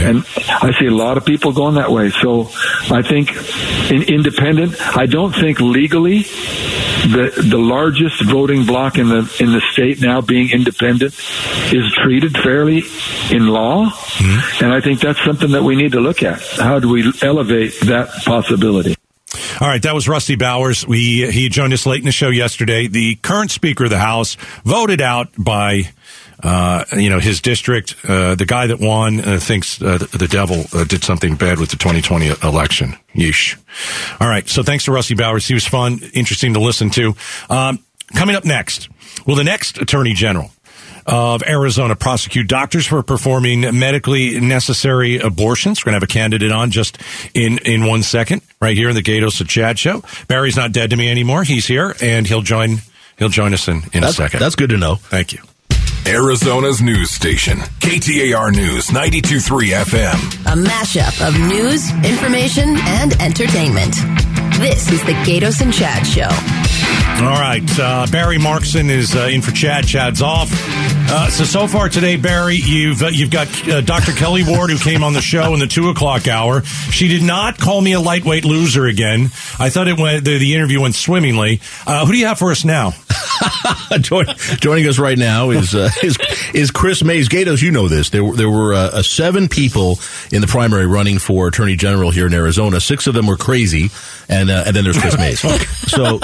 And 0.00 0.24
I 0.48 0.74
see 0.78 0.86
a 0.86 0.94
lot 0.94 1.16
of 1.16 1.24
people 1.24 1.52
going 1.52 1.76
that 1.76 1.90
way. 1.90 2.10
So 2.10 2.50
I 2.90 3.02
think 3.02 3.30
in 3.90 4.02
independent, 4.02 4.80
I 4.96 5.06
don't 5.06 5.32
think 5.32 5.60
legally 5.60 6.24
the 7.02 7.46
the 7.50 7.58
largest 7.58 8.22
voting 8.22 8.64
bloc 8.64 8.96
in 8.96 9.08
the 9.08 9.36
in 9.40 9.52
the 9.52 9.60
state 9.72 10.00
now 10.00 10.20
being 10.20 10.50
independent 10.50 11.14
is 11.72 11.92
treated 11.94 12.36
fairly 12.38 12.82
in 13.30 13.48
law, 13.48 13.86
mm-hmm. 13.86 14.64
and 14.64 14.72
I 14.72 14.80
think 14.80 15.00
that's 15.00 15.22
something 15.24 15.50
that 15.50 15.62
we 15.62 15.74
need 15.74 15.92
to 15.92 16.00
look 16.00 16.22
at. 16.22 16.40
How 16.40 16.78
do 16.78 16.88
we 16.88 17.12
elevate 17.22 17.72
that 17.86 18.11
possibility? 18.24 18.96
All 19.60 19.68
right, 19.68 19.82
that 19.82 19.94
was 19.94 20.08
Rusty 20.08 20.36
Bowers. 20.36 20.86
We 20.86 21.30
he 21.30 21.48
joined 21.48 21.72
us 21.72 21.86
late 21.86 22.00
in 22.00 22.04
the 22.04 22.12
show 22.12 22.28
yesterday. 22.28 22.86
The 22.86 23.14
current 23.16 23.50
Speaker 23.50 23.84
of 23.84 23.90
the 23.90 23.98
House 23.98 24.36
voted 24.64 25.00
out 25.00 25.28
by. 25.36 25.90
Uh, 26.44 26.84
you 26.96 27.08
know, 27.08 27.20
his 27.20 27.40
district, 27.40 27.94
uh, 28.02 28.34
the 28.34 28.44
guy 28.44 28.66
that 28.66 28.80
won 28.80 29.20
uh, 29.20 29.38
thinks 29.38 29.80
uh, 29.80 29.96
the, 29.96 30.18
the, 30.18 30.26
devil 30.26 30.64
uh, 30.72 30.82
did 30.82 31.04
something 31.04 31.36
bad 31.36 31.60
with 31.60 31.70
the 31.70 31.76
2020 31.76 32.32
election. 32.42 32.96
Yeesh. 33.14 33.56
All 34.20 34.28
right. 34.28 34.48
So 34.48 34.64
thanks 34.64 34.86
to 34.86 34.90
Rusty 34.90 35.14
Bowers. 35.14 35.46
He 35.46 35.54
was 35.54 35.68
fun, 35.68 36.00
interesting 36.14 36.54
to 36.54 36.60
listen 36.60 36.90
to. 36.90 37.14
Um, 37.48 37.78
coming 38.16 38.34
up 38.34 38.44
next, 38.44 38.88
will 39.24 39.36
the 39.36 39.44
next 39.44 39.78
attorney 39.78 40.14
general 40.14 40.50
of 41.06 41.42
Arizona 41.42 41.96
prosecute 41.96 42.48
doctors 42.48 42.86
for 42.86 43.02
performing 43.02 43.60
medically 43.78 44.40
necessary 44.40 45.18
abortions. 45.18 45.80
We're 45.80 45.92
going 45.92 46.00
to 46.00 46.04
have 46.06 46.10
a 46.10 46.12
candidate 46.12 46.52
on 46.52 46.70
just 46.70 46.98
in, 47.34 47.58
in 47.58 47.86
one 47.86 48.02
second, 48.02 48.42
right 48.60 48.76
here 48.76 48.88
in 48.88 48.94
the 48.94 49.02
Gaydos 49.02 49.40
and 49.40 49.48
Chad 49.48 49.78
show. 49.78 50.02
Barry's 50.28 50.56
not 50.56 50.72
dead 50.72 50.90
to 50.90 50.96
me 50.96 51.10
anymore. 51.10 51.42
He's 51.44 51.66
here 51.66 51.94
and 52.00 52.26
he'll 52.26 52.42
join, 52.42 52.78
he'll 53.18 53.28
join 53.28 53.54
us 53.54 53.68
in, 53.68 53.82
in 53.92 54.02
that's, 54.02 54.14
a 54.14 54.16
second. 54.16 54.40
That's 54.40 54.56
good 54.56 54.70
to 54.70 54.76
know. 54.76 54.96
Thank 54.96 55.32
you. 55.32 55.40
Arizona's 56.06 56.82
news 56.82 57.10
station, 57.10 57.58
KTAR 57.78 58.52
News 58.52 58.88
92.3 58.88 59.84
FM. 59.84 60.52
A 60.52 60.68
mashup 60.68 61.26
of 61.26 61.38
news, 61.48 61.90
information, 62.04 62.76
and 62.76 63.12
entertainment. 63.22 63.94
This 64.58 64.90
is 64.90 65.02
the 65.04 65.12
Gaydos 65.24 65.60
and 65.60 65.72
Chad 65.72 66.04
Show. 66.04 66.28
All 67.20 67.38
right, 67.38 67.62
uh, 67.78 68.06
Barry 68.10 68.38
Markson 68.38 68.88
is 68.88 69.14
uh, 69.14 69.28
in 69.30 69.42
for 69.42 69.52
Chad. 69.52 69.86
Chad's 69.86 70.22
off. 70.22 70.48
Uh, 71.14 71.28
so 71.30 71.44
so 71.44 71.68
far 71.68 71.88
today, 71.88 72.16
Barry, 72.16 72.56
you've 72.56 73.02
uh, 73.02 73.08
you've 73.08 73.30
got 73.30 73.46
uh, 73.68 73.80
Dr. 73.80 74.12
Kelli 74.12 74.44
Ward 74.48 74.70
who 74.70 74.78
came 74.78 75.04
on 75.04 75.12
the 75.12 75.20
show 75.20 75.54
in 75.54 75.60
the 75.60 75.66
two 75.66 75.88
o'clock 75.90 76.26
hour. 76.26 76.62
She 76.62 77.06
did 77.08 77.22
not 77.22 77.58
call 77.58 77.80
me 77.80 77.92
a 77.92 78.00
lightweight 78.00 78.44
loser 78.44 78.86
again. 78.86 79.26
I 79.58 79.68
thought 79.70 79.88
it 79.88 79.98
went 79.98 80.24
the, 80.24 80.38
the 80.38 80.54
interview 80.54 80.80
went 80.80 80.94
swimmingly. 80.94 81.60
Uh, 81.86 82.06
who 82.06 82.12
do 82.12 82.18
you 82.18 82.26
have 82.26 82.38
for 82.38 82.50
us 82.50 82.64
now? 82.64 82.92
Join, 84.00 84.26
joining 84.60 84.86
us 84.86 84.98
right 84.98 85.18
now 85.18 85.50
is, 85.50 85.74
uh, 85.74 85.90
is 86.02 86.16
is 86.54 86.70
Kris 86.70 87.04
Mayes. 87.04 87.28
Gaydos, 87.28 87.62
you 87.62 87.70
know 87.70 87.88
this. 87.88 88.10
There 88.10 88.24
were 88.24 88.36
there 88.36 88.50
were 88.50 88.74
uh, 88.74 89.02
seven 89.02 89.48
people 89.48 89.98
in 90.32 90.40
the 90.40 90.46
primary 90.46 90.86
running 90.86 91.18
for 91.18 91.48
Attorney 91.48 91.76
General 91.76 92.10
here 92.10 92.26
in 92.26 92.34
Arizona. 92.34 92.80
Six 92.80 93.06
of 93.06 93.14
them 93.14 93.26
were 93.26 93.36
crazy, 93.36 93.90
and 94.28 94.50
uh, 94.50 94.64
and 94.66 94.74
then 94.74 94.84
there's 94.84 94.98
Kris 94.98 95.16
Mayes. 95.18 95.40
so 95.88 96.20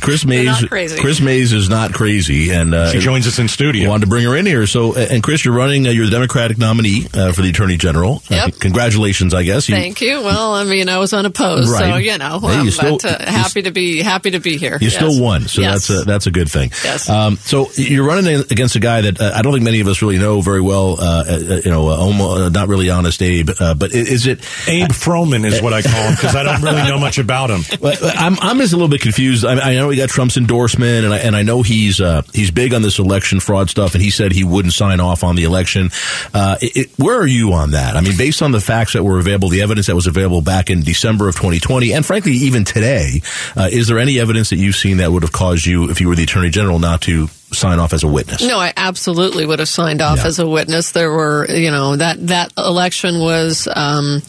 Kris 0.00 0.24
Mayes, 0.30 0.46
not 0.62 0.68
crazy. 0.70 1.00
Kris 1.00 1.20
Mayes 1.20 1.52
is 1.52 1.68
not 1.68 1.92
crazy, 1.92 2.50
and 2.50 2.74
uh, 2.74 2.90
She 2.92 2.98
joins 3.00 3.26
us 3.26 3.38
in 3.38 3.48
studio. 3.48 3.88
Wanted 3.90 4.02
to 4.02 4.06
bring 4.08 4.24
her 4.24 4.36
in 4.36 4.46
here. 4.46 4.66
So, 4.66 4.94
and 4.94 5.22
Kris, 5.22 5.44
you're 5.44 5.54
running. 5.54 5.86
Uh, 5.86 5.90
you're 5.90 6.06
the 6.06 6.10
Democratic 6.10 6.56
nominee 6.58 7.06
uh, 7.14 7.32
for 7.32 7.42
the 7.42 7.50
Attorney 7.50 7.76
General. 7.76 8.22
Uh, 8.30 8.34
Yep. 8.46 8.54
congratulations, 8.60 9.34
I 9.34 9.42
guess. 9.42 9.68
You- 9.68 9.74
Thank 9.74 10.00
you. 10.00 10.22
Well, 10.22 10.54
I 10.54 10.64
mean, 10.64 10.88
I 10.88 10.98
was 10.98 11.12
unopposed, 11.12 11.68
so 11.68 11.96
you 11.96 12.16
know, 12.18 12.38
Hey, 12.40 12.62
you 12.62 12.70
still- 12.70 12.98
but, 12.98 13.20
uh, 13.20 13.30
happy 13.30 13.62
to 13.62 13.70
be 13.70 14.00
happy 14.02 14.30
to 14.32 14.40
be 14.40 14.56
here. 14.56 14.78
You 14.80 14.86
Yes. 14.88 14.94
still 14.94 15.20
won, 15.20 15.46
so 15.48 15.60
Yes. 15.60 15.88
that's 15.88 16.02
a, 16.02 16.04
that's 16.04 16.26
a 16.26 16.30
good 16.30 16.50
thing. 16.50 16.70
Yes. 16.84 17.08
Um, 17.08 17.36
so 17.44 17.68
you're 17.76 18.04
running 18.06 18.26
against 18.50 18.76
a 18.76 18.80
guy 18.80 19.02
that 19.02 19.20
uh, 19.20 19.32
I 19.34 19.42
don't 19.42 19.52
think 19.52 19.64
many 19.64 19.80
of 19.80 19.88
us 19.88 20.00
really 20.02 20.18
know 20.18 20.40
very 20.40 20.60
well. 20.60 20.96
Uh, 21.00 21.24
uh, 21.28 21.60
you 21.64 21.70
know, 21.70 21.88
uh, 21.88 21.96
almost, 21.96 22.40
uh, 22.40 22.48
not 22.48 22.68
really 22.68 22.88
honest 22.90 23.20
Abe. 23.22 23.50
Uh, 23.58 23.74
but 23.74 23.92
is 23.92 24.26
it? 24.26 24.40
Abe 24.68 24.88
Froman 24.90 25.44
is 25.44 25.60
what 25.60 25.72
I 25.72 25.82
call 25.82 25.92
him 26.02 26.14
because 26.14 26.34
I 26.34 26.42
don't 26.42 26.62
really 26.62 26.82
know 26.88 26.98
much 26.98 27.18
about 27.18 27.50
him. 27.50 27.64
Well, 27.80 27.96
I'm 28.02 28.36
I'm 28.40 28.58
just 28.58 28.72
a 28.72 28.76
little 28.76 28.88
bit 28.88 29.00
confused. 29.00 29.44
I, 29.44 29.70
I 29.70 29.74
know 29.74 29.88
he 29.90 29.96
got 29.96 30.10
Trump's 30.20 30.36
endorsement, 30.36 31.06
and 31.06 31.14
I, 31.14 31.18
and 31.20 31.34
I 31.34 31.42
know 31.44 31.62
he's 31.62 31.98
uh, 31.98 32.20
he's 32.34 32.50
big 32.50 32.74
on 32.74 32.82
this 32.82 32.98
election 32.98 33.40
fraud 33.40 33.70
stuff, 33.70 33.94
and 33.94 34.02
he 34.02 34.10
said 34.10 34.32
he 34.32 34.44
wouldn't 34.44 34.74
sign 34.74 35.00
off 35.00 35.24
on 35.24 35.34
the 35.34 35.44
election. 35.44 35.88
Uh, 36.34 36.56
it, 36.60 36.76
it- 36.76 36.90
where 36.98 37.18
are 37.18 37.26
you 37.26 37.54
on 37.54 37.70
that? 37.70 37.96
I 37.96 38.02
mean, 38.02 38.18
based 38.18 38.42
on 38.42 38.52
the 38.52 38.60
facts 38.60 38.92
that 38.92 39.02
were 39.02 39.18
available, 39.18 39.48
the 39.48 39.62
evidence 39.62 39.86
that 39.86 39.94
was 39.94 40.06
available 40.06 40.42
back 40.42 40.68
in 40.68 40.82
December 40.82 41.26
of 41.30 41.36
2020, 41.36 41.94
and 41.94 42.04
frankly, 42.04 42.32
even 42.32 42.64
today, 42.64 43.22
uh, 43.56 43.70
is 43.72 43.88
there 43.88 43.98
any 43.98 44.20
evidence 44.20 44.50
that 44.50 44.56
you've 44.56 44.76
seen 44.76 44.98
that 44.98 45.10
would 45.10 45.22
have 45.22 45.32
caused 45.32 45.64
you, 45.64 45.88
if 45.88 46.02
you 46.02 46.08
were 46.08 46.14
the 46.16 46.24
attorney 46.24 46.50
general, 46.50 46.78
not 46.78 47.00
to 47.02 47.28
sign 47.52 47.78
off 47.78 47.92
as 47.92 48.02
a 48.02 48.08
witness? 48.08 48.42
No, 48.42 48.58
I 48.58 48.72
absolutely 48.76 49.46
would 49.46 49.58
have 49.58 49.68
signed 49.68 50.00
off 50.00 50.18
Yeah. 50.18 50.26
as 50.26 50.38
a 50.38 50.46
witness. 50.46 50.92
There 50.92 51.10
were, 51.10 51.46
you 51.50 51.70
know, 51.70 51.96
that 51.96 52.26
that 52.28 52.52
election 52.56 53.20
was, 53.20 53.68
um, 53.74 54.22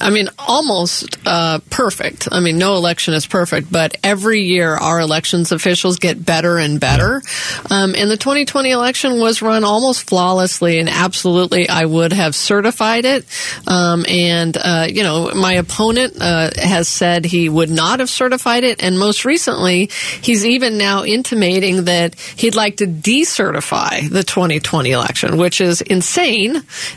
I 0.00 0.10
mean, 0.10 0.28
almost 0.38 1.16
uh, 1.26 1.58
perfect. 1.70 2.28
I 2.30 2.40
mean, 2.40 2.58
no 2.58 2.74
election 2.76 3.14
is 3.14 3.26
perfect, 3.26 3.70
but 3.72 3.96
every 4.04 4.42
year 4.42 4.74
our 4.74 5.00
elections 5.00 5.52
officials 5.52 5.98
get 5.98 6.24
better 6.24 6.58
and 6.58 6.78
better. 6.80 7.22
Um, 7.70 7.94
and 7.96 8.10
the 8.10 8.16
2020 8.16 8.70
election 8.70 9.18
was 9.20 9.42
run 9.42 9.64
almost 9.64 10.08
flawlessly, 10.08 10.78
and 10.78 10.88
absolutely, 10.88 11.68
I 11.68 11.84
would 11.84 12.12
have 12.12 12.34
certified 12.34 13.04
it. 13.04 13.24
Um, 13.66 14.04
and 14.08 14.56
uh, 14.56 14.86
you 14.88 15.02
know, 15.02 15.32
my 15.34 15.54
opponent 15.54 16.16
uh, 16.20 16.50
has 16.56 16.88
said 16.88 17.24
he 17.24 17.48
would 17.48 17.70
not 17.70 18.00
have 18.00 18.10
certified 18.10 18.64
it, 18.64 18.82
and 18.82 18.98
most 18.98 19.24
recently, 19.24 19.90
he's 20.22 20.44
even 20.46 20.78
now 20.78 21.04
intimating 21.04 21.84
that 21.84 22.14
he'd 22.36 22.54
like 22.60 22.76
to 22.78 22.86
decertify 22.86 24.08
the 24.08 24.22
2020 24.22 24.90
election, 24.90 25.36
which 25.38 25.60
is 25.60 25.80
insane. 25.80 26.56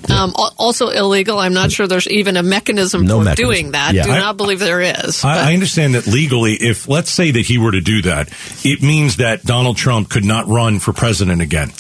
Um, 0.10 0.34
also 0.58 0.90
illegal. 0.90 1.40
I'm 1.40 1.54
not 1.54 1.72
sure 1.72 1.88
there's 1.88 2.08
even 2.10 2.38
a 2.38 2.44
mechanism 2.44 3.06
No 3.06 3.20
for 3.20 3.26
mechanism. 3.26 3.46
doing 3.52 3.72
that. 3.72 3.94
Yeah. 3.94 4.04
Do 4.04 4.12
I- 4.12 4.20
not 4.20 4.38
believe 4.38 4.60
there 4.60 4.82
is. 4.82 5.24
I, 5.24 5.50
I 5.52 5.54
understand 5.54 5.96
that 5.96 6.08
legally, 6.08 6.54
if 6.54 6.88
let's 6.88 7.10
say 7.12 7.32
that 7.32 7.42
he 7.42 7.58
were 7.58 7.72
to 7.72 7.82
do 7.82 8.02
that, 8.04 8.30
it 8.64 8.82
means 8.82 9.18
that 9.18 9.44
Donald 9.44 9.78
Trump 9.78 10.10
could 10.10 10.26
not 10.26 10.48
run 10.48 10.80
for 10.80 10.94
president 10.94 11.42
again. 11.42 11.72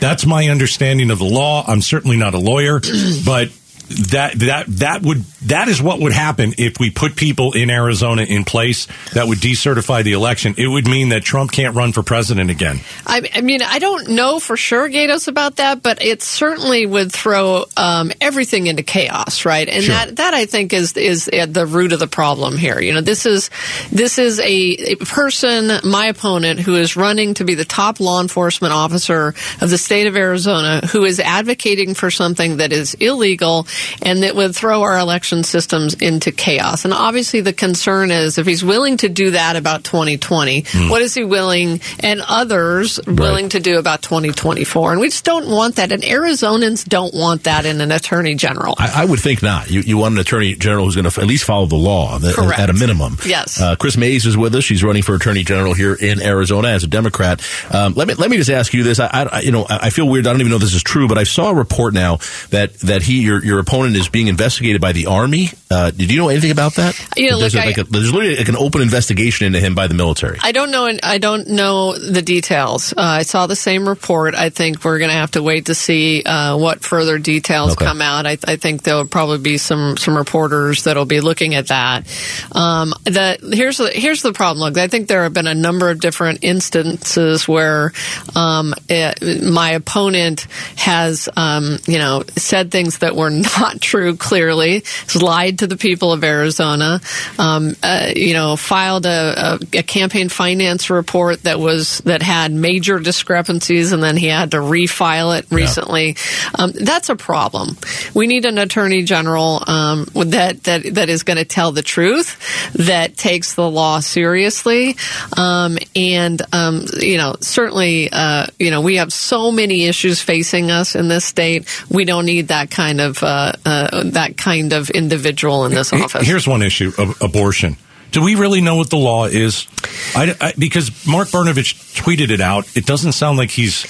That's 0.00 0.24
my 0.26 0.48
understanding 0.48 1.10
of 1.10 1.18
the 1.18 1.24
law. 1.24 1.64
I'm 1.66 1.82
certainly 1.82 2.16
not 2.16 2.34
a 2.34 2.38
lawyer, 2.38 2.80
but 3.24 3.50
that 3.88 4.38
that 4.40 4.66
that 4.66 5.02
would 5.02 5.24
that 5.46 5.68
is 5.68 5.80
what 5.82 6.00
would 6.00 6.12
happen 6.12 6.52
if 6.58 6.78
we 6.78 6.90
put 6.90 7.16
people 7.16 7.52
in 7.52 7.70
Arizona 7.70 8.22
in 8.22 8.44
place 8.44 8.86
that 9.14 9.26
would 9.28 9.38
decertify 9.38 10.02
the 10.04 10.12
election. 10.12 10.54
It 10.58 10.68
would 10.68 10.86
mean 10.86 11.10
that 11.10 11.22
Trump 11.22 11.52
can't 11.52 11.74
run 11.74 11.92
for 11.92 12.02
president 12.02 12.50
again. 12.50 12.80
I, 13.06 13.28
I 13.34 13.40
mean, 13.40 13.62
I 13.62 13.78
don't 13.78 14.10
know 14.10 14.40
for 14.40 14.56
sure, 14.56 14.88
Gaydos, 14.88 15.28
about 15.28 15.56
that, 15.56 15.82
but 15.82 16.02
it 16.02 16.22
certainly 16.22 16.86
would 16.86 17.12
throw 17.12 17.64
um, 17.76 18.12
everything 18.20 18.66
into 18.66 18.82
chaos, 18.82 19.44
right? 19.44 19.68
And 19.68 19.84
Sure. 19.84 19.94
that 19.94 20.16
that 20.16 20.34
I 20.34 20.46
think 20.46 20.72
is 20.72 20.96
is 20.96 21.28
at 21.28 21.54
the 21.54 21.66
root 21.66 21.92
of 21.92 22.00
the 22.00 22.06
problem 22.06 22.56
here. 22.56 22.80
You 22.80 22.94
know, 22.94 23.00
this 23.00 23.24
is 23.26 23.50
this 23.90 24.18
is 24.18 24.40
a, 24.40 24.44
a 24.44 24.96
person, 24.96 25.70
my 25.84 26.06
opponent, 26.06 26.60
who 26.60 26.74
is 26.76 26.96
running 26.96 27.34
to 27.34 27.44
be 27.44 27.54
the 27.54 27.64
top 27.64 28.00
law 28.00 28.20
enforcement 28.20 28.72
officer 28.74 29.34
of 29.60 29.70
the 29.70 29.78
state 29.78 30.06
of 30.06 30.16
Arizona, 30.16 30.86
who 30.88 31.04
is 31.04 31.20
advocating 31.20 31.94
for 31.94 32.10
something 32.10 32.58
that 32.58 32.72
is 32.72 32.94
illegal 32.94 33.66
and 34.02 34.22
that 34.22 34.34
would 34.34 34.54
throw 34.54 34.82
our 34.82 34.98
election 34.98 35.42
systems 35.44 35.94
into 35.94 36.32
chaos. 36.32 36.84
And 36.84 36.94
obviously, 36.94 37.40
the 37.40 37.52
concern 37.52 38.10
is 38.10 38.38
if 38.38 38.46
he's 38.46 38.64
willing 38.64 38.96
to 38.98 39.08
do 39.08 39.32
that 39.32 39.56
about 39.56 39.84
2020, 39.84 40.64
what 40.88 41.02
is 41.02 41.14
he 41.14 41.24
willing 41.24 41.80
and 42.00 42.20
others 42.28 43.00
willing 43.06 43.48
to 43.50 43.60
do 43.60 43.78
about 43.78 44.02
2024? 44.02 44.92
And 44.92 45.00
we 45.00 45.08
just 45.08 45.24
don't 45.24 45.48
want 45.48 45.76
that. 45.76 45.92
And 45.92 46.02
Arizonans 46.02 46.86
don't 46.88 47.14
want 47.14 47.44
that 47.44 47.66
in 47.66 47.80
an 47.80 47.90
attorney 47.92 48.34
general. 48.34 48.74
I, 48.78 49.02
I 49.02 49.04
would 49.04 49.20
think 49.20 49.42
not. 49.42 49.70
You, 49.70 49.80
you 49.80 49.98
want 49.98 50.14
an 50.14 50.20
attorney 50.20 50.54
general 50.54 50.84
who's 50.84 50.96
going 50.96 51.10
to 51.10 51.20
at 51.20 51.26
least 51.26 51.44
follow 51.44 51.66
the 51.66 51.76
law 51.76 52.18
th- 52.18 52.34
Correct. 52.34 52.58
at 52.58 52.70
a 52.70 52.74
minimum. 52.74 53.18
Yes. 53.26 53.60
Uh, 53.60 53.76
Kris 53.76 53.96
Mayes 53.96 54.26
is 54.26 54.36
with 54.36 54.54
us. 54.54 54.64
She's 54.64 54.84
running 54.84 55.02
for 55.02 55.14
attorney 55.14 55.44
general 55.44 55.74
here 55.74 55.94
in 55.94 56.22
Arizona 56.22 56.68
as 56.68 56.84
a 56.84 56.86
Democrat. 56.86 57.42
Um, 57.72 57.94
let 57.94 58.08
me 58.08 58.14
let 58.14 58.30
me 58.30 58.36
just 58.36 58.50
ask 58.50 58.72
you 58.74 58.82
this. 58.82 59.00
I, 59.00 59.28
I 59.30 59.40
you 59.40 59.50
know 59.50 59.66
I 59.68 59.88
I 59.88 59.90
feel 59.90 60.06
weird. 60.08 60.26
I 60.26 60.30
don't 60.32 60.40
even 60.40 60.50
know 60.50 60.56
if 60.56 60.62
this 60.62 60.74
is 60.74 60.82
true, 60.82 61.08
but 61.08 61.16
I 61.18 61.24
saw 61.24 61.50
a 61.50 61.54
report 61.54 61.94
now 61.94 62.18
that 62.50 62.74
that 62.80 63.02
he 63.02 63.22
your 63.22 63.42
your 63.44 63.58
opponent 63.68 63.96
is 63.96 64.08
being 64.08 64.28
investigated 64.28 64.80
by 64.80 64.92
the 64.92 65.06
army. 65.06 65.50
Uh, 65.70 65.90
did 65.90 66.10
you 66.10 66.18
know 66.18 66.28
anything 66.28 66.50
about 66.50 66.74
that? 66.76 66.98
You 67.16 67.30
know, 67.30 67.38
there's, 67.38 67.54
look, 67.54 67.64
a- 67.64 67.66
like 67.66 67.78
I- 67.78 67.82
a, 67.82 67.84
there's 67.84 68.12
literally 68.12 68.36
like 68.36 68.48
an 68.48 68.56
open 68.56 68.80
investigation 68.82 69.46
into 69.46 69.60
him 69.60 69.74
by 69.74 69.86
the 69.86 69.94
military. 69.94 70.38
I 70.42 70.52
don't 70.52 70.70
know. 70.70 70.88
I 71.02 71.18
don't 71.18 71.48
know 71.48 71.96
the 71.96 72.22
details. 72.22 72.92
Uh, 72.92 73.00
I 73.02 73.22
saw 73.22 73.46
the 73.46 73.56
same 73.56 73.86
report. 73.88 74.34
I 74.34 74.48
think 74.50 74.84
we're 74.84 74.98
going 74.98 75.10
to 75.10 75.16
have 75.16 75.32
to 75.32 75.42
wait 75.42 75.66
to 75.66 75.74
see 75.74 76.22
uh, 76.24 76.56
what 76.56 76.80
further 76.82 77.18
details 77.18 77.72
Okay. 77.72 77.84
come 77.84 78.00
out. 78.00 78.26
I, 78.26 78.38
I 78.46 78.56
think 78.56 78.82
there 78.82 78.96
will 78.96 79.06
probably 79.06 79.38
be 79.38 79.58
some 79.58 79.96
some 79.96 80.16
reporters 80.16 80.84
that'll 80.84 81.04
be 81.04 81.20
looking 81.20 81.54
at 81.54 81.68
that. 81.68 82.06
Um, 82.52 82.94
the 83.04 83.38
here's 83.52 83.76
the 83.76 83.90
here's 83.90 84.22
the 84.22 84.32
problem. 84.32 84.60
Look, 84.60 84.78
I 84.78 84.88
think 84.88 85.08
there 85.08 85.22
have 85.24 85.34
been 85.34 85.46
a 85.46 85.54
number 85.54 85.90
of 85.90 86.00
different 86.00 86.44
instances 86.44 87.46
where 87.46 87.92
um, 88.34 88.74
eh, 88.88 89.12
my 89.42 89.72
opponent 89.72 90.46
has 90.76 91.28
um, 91.36 91.78
you 91.86 91.98
know 91.98 92.22
said 92.36 92.70
things 92.70 92.98
that 92.98 93.14
were 93.16 93.30
not 93.58 93.80
true. 93.80 94.16
Clearly, 94.16 94.82
has 95.08 95.22
lied 95.58 95.68
to 95.68 95.74
the 95.74 95.76
people 95.76 96.12
of 96.12 96.24
Arizona. 96.24 97.00
Um, 97.38 97.74
uh, 97.82 98.12
you 98.14 98.32
know, 98.32 98.56
filed 98.56 99.06
a, 99.06 99.58
a, 99.72 99.78
a 99.78 99.82
campaign 99.82 100.28
finance 100.28 100.90
report 100.90 101.42
that 101.42 101.58
was 101.58 101.98
that 102.04 102.22
had 102.22 102.52
major 102.52 102.98
discrepancies, 102.98 103.92
and 103.92 104.02
then 104.02 104.16
he 104.16 104.26
had 104.26 104.52
to 104.52 104.58
refile 104.58 105.38
it 105.38 105.46
recently. 105.50 106.16
Um, 106.58 106.72
that's 106.72 107.08
a 107.08 107.16
problem. 107.16 107.76
We 108.14 108.26
need 108.26 108.44
an 108.44 108.58
attorney 108.58 109.02
general 109.02 109.62
um, 109.66 110.06
that 110.14 110.64
that 110.64 110.94
that 110.94 111.08
is 111.08 111.22
going 111.22 111.38
to 111.38 111.44
tell 111.44 111.72
the 111.72 111.82
truth, 111.82 112.36
that 112.74 113.16
takes 113.16 113.54
the 113.54 113.68
law 113.68 114.00
seriously, 114.00 114.96
um, 115.36 115.78
and 115.96 116.40
um, 116.52 116.84
you 117.00 117.16
know, 117.16 117.36
certainly, 117.40 118.08
uh, 118.12 118.46
you 118.58 118.70
know, 118.70 118.80
we 118.80 118.96
have 118.96 119.12
so 119.12 119.50
many 119.50 119.86
issues 119.86 120.20
facing 120.20 120.70
us 120.70 120.94
in 120.94 121.08
this 121.08 121.24
state. 121.24 121.66
We 121.90 122.04
don't 122.04 122.26
need 122.26 122.48
that 122.48 122.70
kind 122.70 123.00
of 123.00 123.22
uh, 123.22 123.52
uh, 123.64 124.04
that 124.12 124.36
kind 124.36 124.72
of 124.72 124.90
individual 124.90 125.47
in 125.66 125.72
this 125.72 125.92
office. 125.92 126.26
Here's 126.26 126.46
one 126.46 126.62
issue: 126.62 126.92
ab- 126.98 127.14
abortion. 127.20 127.76
Do 128.10 128.22
we 128.22 128.36
really 128.36 128.60
know 128.62 128.76
what 128.76 128.88
the 128.88 128.96
law 128.96 129.26
is? 129.26 129.66
I, 130.14 130.34
I- 130.40 130.52
because 130.58 131.06
Mark 131.06 131.28
Brnovich 131.28 131.74
tweeted 131.94 132.30
it 132.30 132.40
out. 132.40 132.64
It 132.76 132.86
doesn't 132.86 133.12
sound 133.12 133.36
like 133.38 133.50
he's 133.50 133.84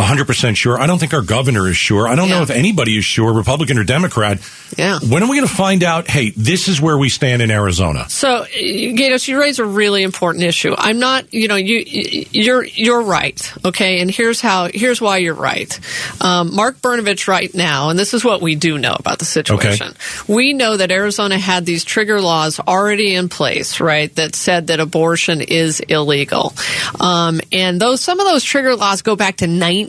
100% 0.00 0.56
sure. 0.56 0.80
I 0.80 0.86
don't 0.86 0.98
think 0.98 1.14
our 1.14 1.22
governor 1.22 1.68
is 1.68 1.76
sure. 1.76 2.08
I 2.08 2.14
don't 2.14 2.28
know 2.28 2.42
if 2.42 2.50
anybody 2.50 2.96
is 2.96 3.04
sure, 3.04 3.32
Republican 3.32 3.78
or 3.78 3.84
Democrat. 3.84 4.40
Yeah. 4.76 4.98
When 5.00 5.22
are 5.22 5.28
we 5.28 5.36
going 5.36 5.48
to 5.48 5.54
find 5.54 5.82
out, 5.82 6.08
hey, 6.08 6.30
this 6.30 6.68
is 6.68 6.80
where 6.80 6.96
we 6.96 7.08
stand 7.08 7.42
in 7.42 7.50
Arizona? 7.50 8.08
So, 8.08 8.42
uh, 8.42 8.46
Gaydos, 8.46 9.26
you 9.28 9.38
raise 9.38 9.58
a 9.58 9.64
really 9.64 10.02
important 10.02 10.44
issue. 10.44 10.74
I'm 10.76 10.98
not, 10.98 11.32
you 11.32 11.48
know, 11.48 11.56
you 11.56 11.82
you're 11.86 12.64
you're 12.64 13.02
right, 13.02 13.52
okay. 13.64 14.00
And 14.00 14.10
here's 14.10 14.40
how. 14.40 14.68
Here's 14.72 15.00
why 15.00 15.18
you're 15.18 15.34
right. 15.34 15.78
Um, 16.20 16.54
Mark 16.54 16.78
Brnovich, 16.78 17.28
right 17.28 17.52
now, 17.54 17.90
and 17.90 17.98
this 17.98 18.14
is 18.14 18.24
what 18.24 18.40
we 18.40 18.54
do 18.54 18.78
know 18.78 18.94
about 18.98 19.18
the 19.18 19.24
situation. 19.24 19.94
We 20.28 20.52
know 20.52 20.76
that 20.76 20.90
Arizona 20.90 21.38
had 21.38 21.66
these 21.66 21.84
trigger 21.84 22.20
laws 22.20 22.60
already 22.60 23.14
in 23.14 23.28
place, 23.28 23.80
right? 23.80 24.14
That 24.14 24.34
said 24.34 24.68
that 24.68 24.80
abortion 24.80 25.40
is 25.40 25.80
illegal, 25.80 26.54
um, 27.00 27.40
and 27.52 27.80
those 27.80 28.00
some 28.00 28.20
of 28.20 28.26
those 28.26 28.44
trigger 28.44 28.76
laws 28.76 29.02
go 29.02 29.16
back 29.16 29.38
to 29.38 29.46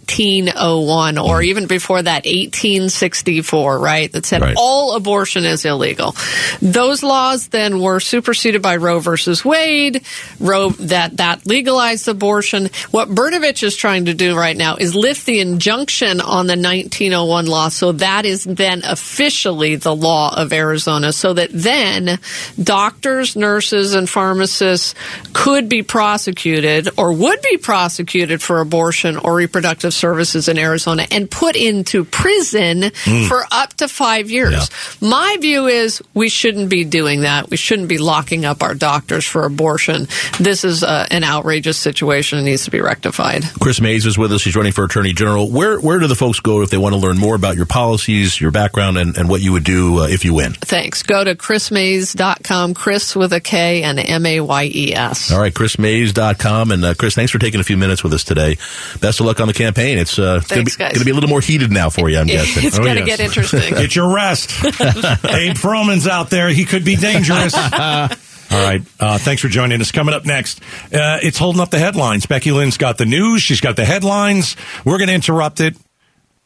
1901 0.08 1.18
or 1.18 1.40
mm. 1.40 1.46
even 1.46 1.68
before 1.68 2.02
that 2.02 2.26
1864, 2.26 3.80
right? 3.80 4.12
That 4.12 4.26
said 4.26 4.42
Right. 4.42 4.56
all 4.58 4.96
abortion 4.96 5.46
is 5.46 5.66
illegal. 5.66 6.16
Those 6.62 7.04
laws 7.04 7.48
then 7.50 7.80
were 7.80 8.00
superseded 8.00 8.62
by 8.62 8.78
Roe 8.78 9.00
versus 9.00 9.46
Wade. 9.46 10.02
Roe 10.40 10.70
that 10.70 11.18
that 11.18 11.46
legalized 11.46 12.08
abortion. 12.08 12.70
What 12.92 13.10
Brnovich 13.10 13.64
is 13.64 13.76
trying 13.76 14.06
to 14.06 14.14
do 14.14 14.36
right 14.36 14.58
now 14.58 14.76
is 14.78 14.96
lift 14.96 15.26
the 15.26 15.40
injunction 15.40 16.22
on 16.22 16.48
the 16.48 16.58
1901 16.58 17.46
law 17.46 17.70
so 17.70 17.92
that 17.94 18.26
is 18.26 18.44
then 18.44 18.82
officially 18.84 19.76
the 19.76 19.96
law 19.96 20.36
of 20.36 20.52
Arizona 20.54 21.14
so 21.14 21.34
that 21.34 21.50
then 21.54 22.20
doctors, 22.62 23.36
nurses 23.36 23.94
and 23.94 24.10
pharmacists 24.10 24.96
could 25.34 25.70
be 25.70 25.84
prosecuted 25.84 26.90
or 26.98 27.14
would 27.14 27.42
be 27.42 27.58
prosecuted 27.58 28.42
for 28.42 28.60
abortion 28.60 29.18
or 29.18 29.36
reproductive 29.36 29.91
services 29.92 30.48
in 30.48 30.58
Arizona 30.58 31.06
and 31.12 31.30
put 31.30 31.56
into 31.56 32.06
prison 32.06 32.92
for 33.28 33.44
up 33.52 33.74
to 33.76 33.88
5 33.88 34.30
years. 34.30 34.70
My 35.02 35.38
view 35.40 35.68
is 35.68 36.02
we 36.14 36.30
shouldn't 36.30 36.70
be 36.70 36.84
doing 36.84 37.22
that. 37.22 37.50
We 37.50 37.58
shouldn't 37.58 37.90
be 37.90 37.98
locking 37.98 38.46
up 38.46 38.64
our 38.64 38.74
doctors 38.74 39.26
for 39.26 39.46
abortion. 39.46 40.08
This 40.40 40.64
is 40.64 40.84
uh, 40.84 41.08
an 41.12 41.24
outrageous 41.24 41.78
situation 41.78 42.38
and 42.38 42.46
needs 42.46 42.66
to 42.66 42.72
be 42.72 42.82
rectified. 42.82 43.44
Kris 43.62 43.82
Mayes 43.82 44.06
is 44.06 44.18
with 44.18 44.32
us. 44.32 44.44
He's 44.44 44.56
running 44.56 44.72
for 44.72 44.84
Attorney 44.84 45.14
General. 45.14 45.50
Where 45.50 45.80
where 45.80 46.00
do 46.00 46.08
the 46.08 46.16
folks 46.16 46.40
go 46.40 46.62
if 46.62 46.70
they 46.70 46.78
want 46.78 46.94
to 46.94 47.00
learn 47.00 47.18
more 47.18 47.36
about 47.36 47.56
your 47.56 47.66
policies, 47.66 48.40
your 48.40 48.52
background, 48.52 48.98
and, 48.98 49.18
and 49.18 49.30
what 49.30 49.42
you 49.42 49.52
would 49.52 49.64
do 49.64 50.00
uh, 50.00 50.08
if 50.08 50.26
you 50.26 50.34
win? 50.34 50.54
Thanks. 50.54 51.04
Go 51.04 51.24
to 51.24 51.36
krismayes.com, 51.36 52.74
Kris 52.74 53.16
with 53.16 53.34
a 53.34 53.40
K 53.40 53.84
and 53.84 54.00
M 54.00 54.26
A 54.26 54.42
Y 54.42 54.72
E 54.74 54.94
S. 54.94 55.32
All 55.32 55.40
right, 55.40 55.54
krismayes.com. 55.54 56.72
And 56.72 56.86
uh, 56.86 56.94
Kris, 56.94 57.16
thanks 57.16 57.32
for 57.32 57.40
taking 57.40 57.60
a 57.60 57.64
few 57.64 57.78
minutes 57.78 58.04
with 58.04 58.14
us 58.14 58.24
today. 58.24 58.58
Best 59.00 59.20
of 59.20 59.26
luck 59.26 59.40
on 59.40 59.48
the 59.48 59.54
campaign. 59.54 59.71
It's 59.78 60.18
uh, 60.20 60.40
going 60.48 60.66
to 60.66 60.78
be, 60.78 60.84
gonna 60.94 61.06
be 61.06 61.12
a 61.12 61.14
little 61.14 61.30
more 61.30 61.42
heated 61.42 61.72
now 61.72 61.90
for 61.90 62.10
you, 62.10 62.18
I'm 62.20 62.28
guessing. 62.28 62.66
It's 62.66 62.78
Oh, 62.80 62.84
going 62.84 62.96
to 62.98 63.06
yes. 63.06 63.18
get 63.18 63.20
interesting. 63.26 63.74
Get 63.74 63.96
your 63.96 64.14
rest. 64.14 64.50
Abe 64.66 65.56
Froman's 65.56 66.08
out 66.08 66.30
there. 66.30 66.50
He 66.50 66.66
could 66.66 66.84
be 66.86 66.96
dangerous. 66.96 67.54
All 68.52 68.62
right. 68.62 68.82
Uh, 69.00 69.18
thanks 69.18 69.42
for 69.42 69.48
joining 69.48 69.80
us. 69.82 69.92
Coming 69.92 70.14
up 70.14 70.26
next, 70.26 70.62
uh, 70.94 71.20
it's 71.24 71.38
holding 71.38 71.62
up 71.62 71.70
the 71.70 71.80
headlines. 71.80 72.26
Becky 72.26 72.52
Lynn's 72.52 72.78
got 72.78 72.98
the 72.98 73.06
news. 73.06 73.42
She's 73.42 73.62
got 73.62 73.76
the 73.78 73.86
headlines. 73.86 74.56
We're 74.84 74.98
going 74.98 75.08
to 75.08 75.14
interrupt 75.16 75.62
it. 75.62 75.76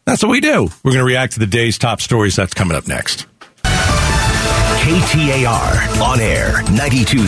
That's 0.05 0.21
what 0.21 0.29
we 0.29 0.39
do. 0.39 0.69
We're 0.83 0.91
going 0.91 0.99
to 0.99 1.03
react 1.03 1.33
to 1.33 1.39
the 1.39 1.47
day's 1.47 1.79
top 1.79 1.99
stories. 2.01 2.35
That's 2.35 2.53
coming 2.53 2.77
up 2.77 2.87
next. 2.87 3.25
KTAR 4.85 5.99
on 5.99 6.19
air 6.19 6.61
92.3 6.65 7.25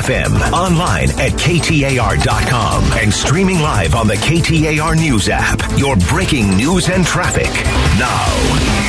FM 0.00 0.52
online 0.52 1.10
at 1.18 1.32
KTAR.com 1.32 2.84
and 2.92 3.12
streaming 3.12 3.58
live 3.58 3.96
on 3.96 4.06
the 4.06 4.14
KTAR 4.14 4.94
news 4.94 5.28
app. 5.28 5.60
Your 5.76 5.96
breaking 5.96 6.56
news 6.56 6.88
and 6.88 7.04
traffic 7.04 7.50
now. 7.98 8.26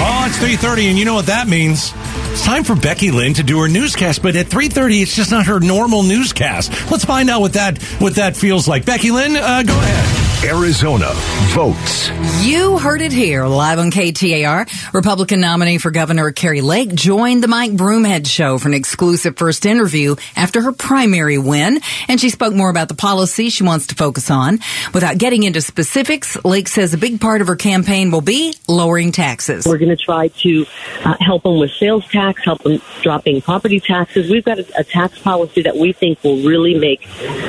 Oh, 0.03 0.25
it's 0.27 0.37
3.30, 0.37 0.89
and 0.89 0.99
you 0.99 1.05
know 1.05 1.15
what 1.15 1.25
that 1.25 1.47
means. 1.47 1.93
It's 2.31 2.45
time 2.45 2.63
for 2.63 2.75
Becky 2.75 3.09
Lynn 3.09 3.33
to 3.33 3.43
do 3.43 3.59
her 3.59 3.67
newscast, 3.67 4.21
but 4.21 4.35
at 4.35 4.45
3.30, 4.45 5.01
it's 5.01 5.15
just 5.15 5.31
not 5.31 5.47
her 5.47 5.59
normal 5.59 6.03
newscast. 6.03 6.91
Let's 6.91 7.05
find 7.05 7.27
out 7.27 7.41
what 7.41 7.53
that, 7.53 7.81
what 7.97 8.17
that 8.17 8.37
feels 8.37 8.67
like. 8.67 8.85
Becky 8.85 9.09
Lynn, 9.09 9.35
uh, 9.35 9.63
go 9.63 9.73
ahead. 9.73 10.30
Arizona 10.43 11.11
votes. 11.53 12.09
You 12.43 12.79
heard 12.79 13.01
it 13.01 13.11
here 13.11 13.45
live 13.45 13.77
on 13.77 13.91
KTAR. 13.91 14.91
Republican 14.91 15.39
nominee 15.39 15.77
for 15.77 15.91
Governor 15.91 16.31
Kari 16.31 16.61
Lake 16.61 16.91
joined 16.95 17.43
the 17.43 17.47
Mike 17.47 17.73
Broomhead 17.73 18.25
show 18.25 18.57
for 18.57 18.67
an 18.67 18.73
exclusive 18.73 19.37
first 19.37 19.67
interview 19.67 20.15
after 20.35 20.59
her 20.63 20.71
primary 20.71 21.37
win. 21.37 21.79
And 22.07 22.19
she 22.19 22.31
spoke 22.31 22.55
more 22.55 22.71
about 22.71 22.87
the 22.87 22.95
policy 22.95 23.49
she 23.51 23.63
wants 23.63 23.87
to 23.87 23.95
focus 23.95 24.31
on. 24.31 24.57
Without 24.95 25.19
getting 25.19 25.43
into 25.43 25.61
specifics, 25.61 26.43
Lake 26.43 26.67
says 26.67 26.95
a 26.95 26.97
big 26.97 27.21
part 27.21 27.41
of 27.41 27.47
her 27.47 27.55
campaign 27.55 28.09
will 28.09 28.21
be 28.21 28.55
lowering 28.67 29.11
taxes. 29.11 29.67
We're 29.67 29.77
going 29.77 29.95
to 29.95 30.03
try 30.03 30.29
to 30.29 30.65
uh, 31.05 31.17
help 31.19 31.43
them 31.43 31.59
with 31.59 31.69
sales 31.73 32.07
tax, 32.07 32.43
help 32.43 32.63
them 32.63 32.81
dropping 33.03 33.41
property 33.41 33.79
taxes. 33.79 34.31
We've 34.31 34.43
got 34.43 34.57
a, 34.57 34.65
a 34.79 34.83
tax 34.83 35.19
policy 35.19 35.61
that 35.61 35.77
we 35.77 35.93
think 35.93 36.23
will 36.23 36.41
really 36.41 36.79
make 36.79 37.07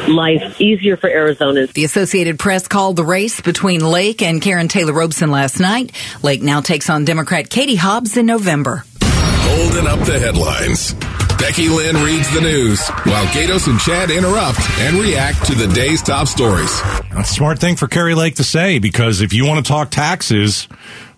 life 0.08 0.61
easier 0.61 0.99
for 0.99 1.08
Arizonans. 1.08 1.72
The 1.72 1.87
Associated 1.87 2.38
Press 2.38 2.68
called 2.68 2.82
the 2.91 3.05
race 3.05 3.41
between 3.41 3.81
Lake 3.81 4.21
and 4.23 4.43
Karen 4.43 4.67
Taylor 4.67 4.93
Robson 4.93 5.31
last 5.31 5.61
night. 5.61 5.93
Lake 6.25 6.43
now 6.43 6.61
takes 6.61 6.91
on 6.91 7.05
Democrat 7.05 7.49
Katie 7.49 7.77
Hobbs 7.77 8.17
in 8.17 8.27
November. 8.27 8.85
Holding 9.01 9.87
up 9.87 10.01
the 10.01 10.19
headlines. 10.19 10.95
Becky 11.39 11.69
Lynn 11.69 11.97
reads 12.05 12.33
the 12.35 12.41
news 12.41 12.89
while 13.05 13.25
Gaydos 13.27 13.69
and 13.69 13.79
Chad 13.79 14.11
interrupt 14.11 14.61
and 14.81 14.97
react 14.97 15.45
to 15.47 15.55
the 15.55 15.67
day's 15.75 16.03
top 16.03 16.27
stories. 16.27 16.81
That's 17.12 17.31
a 17.31 17.35
smart 17.35 17.61
thing 17.61 17.77
for 17.77 17.87
Kari 17.87 18.14
Lake 18.14 18.37
to 18.37 18.45
say 18.45 18.79
because 18.79 19.21
if 19.21 19.33
you 19.33 19.47
want 19.47 19.64
to 19.64 19.68
talk 19.68 19.90
taxes, 19.90 20.68